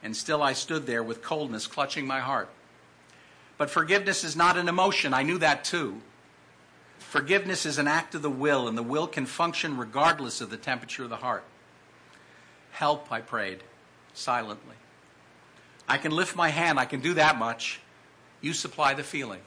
and 0.07 0.17
still 0.17 0.41
I 0.41 0.53
stood 0.53 0.87
there 0.87 1.03
with 1.03 1.21
coldness 1.21 1.67
clutching 1.67 2.07
my 2.07 2.21
heart. 2.21 2.49
But 3.59 3.71
forgiveness 3.71 4.23
is 4.23 4.37
not 4.37 4.57
an 4.57 4.69
emotion. 4.69 5.13
I 5.13 5.25
knew 5.25 5.39
that 5.39 5.65
too. 5.65 6.01
Forgiveness 7.01 7.67
is 7.67 7.79
an 7.79 7.89
act 7.89 8.15
of 8.15 8.23
the 8.23 8.31
will, 8.31 8.69
and 8.69 8.79
the 8.79 8.85
will 8.85 9.09
can 9.09 9.27
function 9.27 9.77
regardless 9.77 10.41
of 10.41 10.49
the 10.49 10.57
temperature 10.57 11.03
of 11.03 11.11
the 11.11 11.17
heart. 11.17 11.43
Help, 12.71 13.11
I 13.11 13.21
prayed, 13.21 13.65
silently. 14.15 14.77
I 15.89 15.99
can 15.99 16.13
lift 16.13 16.35
my 16.37 16.49
hand, 16.49 16.79
I 16.79 16.85
can 16.85 17.01
do 17.01 17.15
that 17.15 17.39
much. 17.39 17.81
You 18.41 18.53
supply 18.53 18.95
the 18.95 19.03
feeling. 19.03 19.41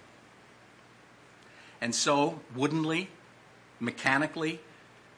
And 1.82 1.94
so, 1.94 2.40
woodenly, 2.56 3.10
mechanically, 3.80 4.60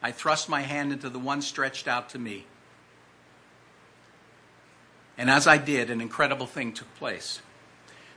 I 0.02 0.12
thrust 0.12 0.50
my 0.50 0.62
hand 0.62 0.92
into 0.92 1.10
the 1.10 1.20
one 1.20 1.42
stretched 1.42 1.88
out 1.88 2.10
to 2.10 2.20
me. 2.20 2.46
And 5.18 5.30
as 5.30 5.46
I 5.48 5.58
did, 5.58 5.90
an 5.90 6.02
incredible 6.02 6.48
thing 6.48 6.74
took 6.74 6.94
place. 6.96 7.42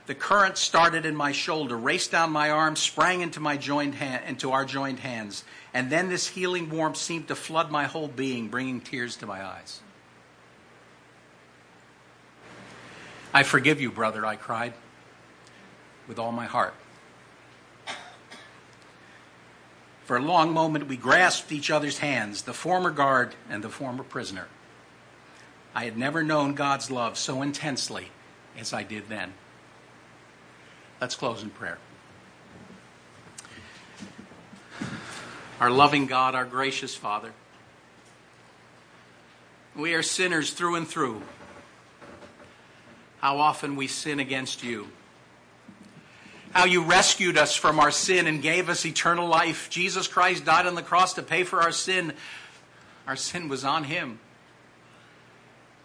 The 0.07 0.15
current 0.15 0.57
started 0.57 1.05
in 1.05 1.15
my 1.15 1.31
shoulder, 1.31 1.75
raced 1.75 2.11
down 2.11 2.31
my 2.31 2.51
arm, 2.51 2.75
sprang 2.75 3.21
into 3.21 3.39
my 3.39 3.57
joined 3.57 3.95
hand, 3.95 4.23
into 4.27 4.51
our 4.51 4.65
joined 4.65 4.99
hands, 4.99 5.43
and 5.73 5.91
then 5.91 6.09
this 6.09 6.27
healing 6.27 6.69
warmth 6.69 6.97
seemed 6.97 7.27
to 7.29 7.35
flood 7.35 7.71
my 7.71 7.85
whole 7.85 8.07
being, 8.07 8.47
bringing 8.47 8.81
tears 8.81 9.15
to 9.17 9.25
my 9.25 9.43
eyes. 9.43 9.81
I 13.35 13.43
forgive 13.43 13.81
you, 13.81 13.91
brother, 13.91 14.25
I 14.25 14.37
cried, 14.37 14.73
with 16.07 16.19
all 16.19 16.31
my 16.31 16.45
heart. 16.45 16.73
For 20.05 20.15
a 20.15 20.21
long 20.21 20.53
moment, 20.53 20.87
we 20.87 20.95
grasped 20.95 21.51
each 21.51 21.69
other's 21.69 21.97
hands, 21.97 22.43
the 22.43 22.53
former 22.53 22.91
guard 22.91 23.35
and 23.49 23.61
the 23.61 23.67
former 23.67 24.05
prisoner. 24.05 24.47
I 25.73 25.83
had 25.83 25.97
never 25.97 26.23
known 26.23 26.53
God's 26.53 26.89
love 26.89 27.17
so 27.17 27.41
intensely 27.41 28.07
as 28.57 28.71
I 28.71 28.83
did 28.83 29.09
then. 29.09 29.33
Let's 31.01 31.15
close 31.15 31.43
in 31.43 31.49
prayer. 31.49 31.77
Our 35.59 35.71
loving 35.71 36.05
God, 36.05 36.35
our 36.35 36.45
gracious 36.45 36.95
Father, 36.95 37.33
we 39.75 39.93
are 39.93 40.03
sinners 40.03 40.51
through 40.51 40.75
and 40.75 40.87
through. 40.87 41.21
How 43.25 43.39
often 43.39 43.75
we 43.75 43.87
sin 43.87 44.19
against 44.19 44.63
you. 44.63 44.87
How 46.51 46.65
you 46.65 46.83
rescued 46.83 47.39
us 47.39 47.55
from 47.55 47.79
our 47.79 47.89
sin 47.89 48.27
and 48.27 48.39
gave 48.39 48.69
us 48.69 48.85
eternal 48.85 49.27
life. 49.27 49.67
Jesus 49.71 50.07
Christ 50.07 50.45
died 50.45 50.67
on 50.67 50.75
the 50.75 50.83
cross 50.83 51.15
to 51.15 51.23
pay 51.23 51.43
for 51.43 51.59
our 51.59 51.71
sin. 51.71 52.13
Our 53.07 53.15
sin 53.15 53.49
was 53.49 53.65
on 53.65 53.85
him. 53.85 54.19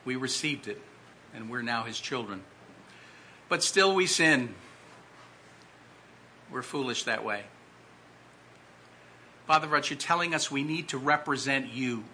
We 0.05 0.17
received 0.17 0.69
it, 0.69 0.83
and 1.35 1.49
we're 1.49 1.63
now 1.63 1.85
his 1.85 1.99
children. 1.99 2.43
But 3.49 3.63
still 3.63 3.95
we 3.95 4.07
sin. 4.07 4.55
We're 6.53 6.61
foolish 6.61 7.05
that 7.05 7.25
way. 7.25 7.45
Father, 9.47 9.67
but 9.67 9.89
you're 9.89 9.99
telling 9.99 10.35
us 10.35 10.51
we 10.51 10.63
need 10.63 10.89
to 10.89 10.99
represent 10.99 11.73
you. 11.73 12.05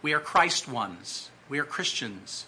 We 0.00 0.12
are 0.12 0.20
Christ 0.20 0.68
ones. 0.68 1.30
We 1.48 1.58
are 1.58 1.64
Christians. 1.64 2.46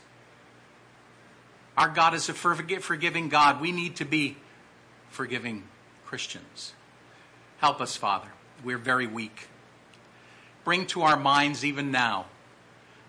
Our 1.77 1.89
God 1.89 2.15
is 2.15 2.29
a 2.29 2.35
forgiving 2.35 3.29
God. 3.29 3.61
We 3.61 3.73
need 3.73 3.97
to 3.97 4.05
be 4.05 4.37
forgiving 5.11 5.65
Christians. 6.05 6.73
Help 7.59 7.81
us, 7.81 7.97
Father. 7.97 8.29
We're 8.63 8.79
very 8.79 9.07
weak. 9.07 9.49
Bring 10.65 10.87
to 10.87 11.03
our 11.03 11.19
minds, 11.19 11.65
even 11.65 11.91
now, 11.91 12.27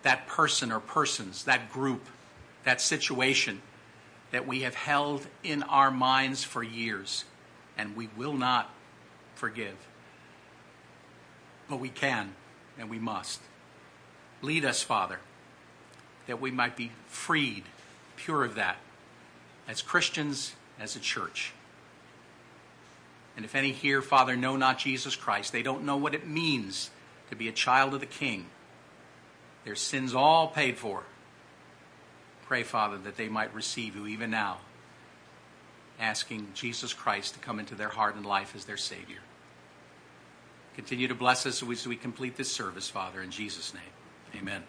that 0.02 0.26
person 0.26 0.72
or 0.72 0.80
persons, 0.80 1.44
that 1.44 1.72
group, 1.72 2.06
that 2.64 2.80
situation 2.80 3.62
that 4.32 4.46
we 4.46 4.60
have 4.60 4.74
held 4.74 5.26
in 5.42 5.62
our 5.62 5.90
minds 5.90 6.42
for 6.42 6.62
years, 6.62 7.24
and 7.78 7.96
we 7.96 8.08
will 8.16 8.34
not 8.34 8.70
forgive. 9.34 9.76
But 11.68 11.78
we 11.78 11.88
can, 11.88 12.34
and 12.78 12.90
we 12.90 12.98
must. 12.98 13.40
Lead 14.42 14.64
us, 14.64 14.82
Father, 14.82 15.20
that 16.26 16.40
we 16.40 16.50
might 16.50 16.76
be 16.76 16.90
freed, 17.06 17.64
pure 18.16 18.44
of 18.44 18.54
that, 18.56 18.76
as 19.68 19.82
Christians, 19.82 20.54
as 20.78 20.96
a 20.96 21.00
church. 21.00 21.52
And 23.36 23.44
if 23.44 23.54
any 23.54 23.72
here, 23.72 24.00
Father, 24.00 24.36
know 24.36 24.56
not 24.56 24.78
Jesus 24.78 25.14
Christ, 25.14 25.52
they 25.52 25.62
don't 25.62 25.84
know 25.84 25.96
what 25.96 26.14
it 26.14 26.26
means 26.26 26.90
to 27.30 27.36
be 27.36 27.48
a 27.48 27.52
child 27.52 27.94
of 27.94 28.00
the 28.00 28.06
King, 28.06 28.46
their 29.64 29.74
sins 29.74 30.14
all 30.14 30.48
paid 30.48 30.78
for. 30.78 31.02
Pray, 32.46 32.62
Father, 32.62 32.96
that 32.98 33.16
they 33.16 33.28
might 33.28 33.52
receive 33.52 33.96
you 33.96 34.06
even 34.06 34.30
now, 34.30 34.58
asking 35.98 36.48
Jesus 36.54 36.94
Christ 36.94 37.34
to 37.34 37.40
come 37.40 37.58
into 37.58 37.74
their 37.74 37.88
heart 37.88 38.14
and 38.14 38.24
life 38.24 38.54
as 38.54 38.64
their 38.64 38.76
Savior. 38.76 39.18
Continue 40.76 41.08
to 41.08 41.14
bless 41.14 41.46
us 41.46 41.62
as 41.62 41.86
we 41.86 41.96
complete 41.96 42.36
this 42.36 42.52
service, 42.52 42.88
Father, 42.88 43.20
in 43.20 43.30
Jesus' 43.30 43.74
name. 43.74 43.82
Amen. 44.40 44.62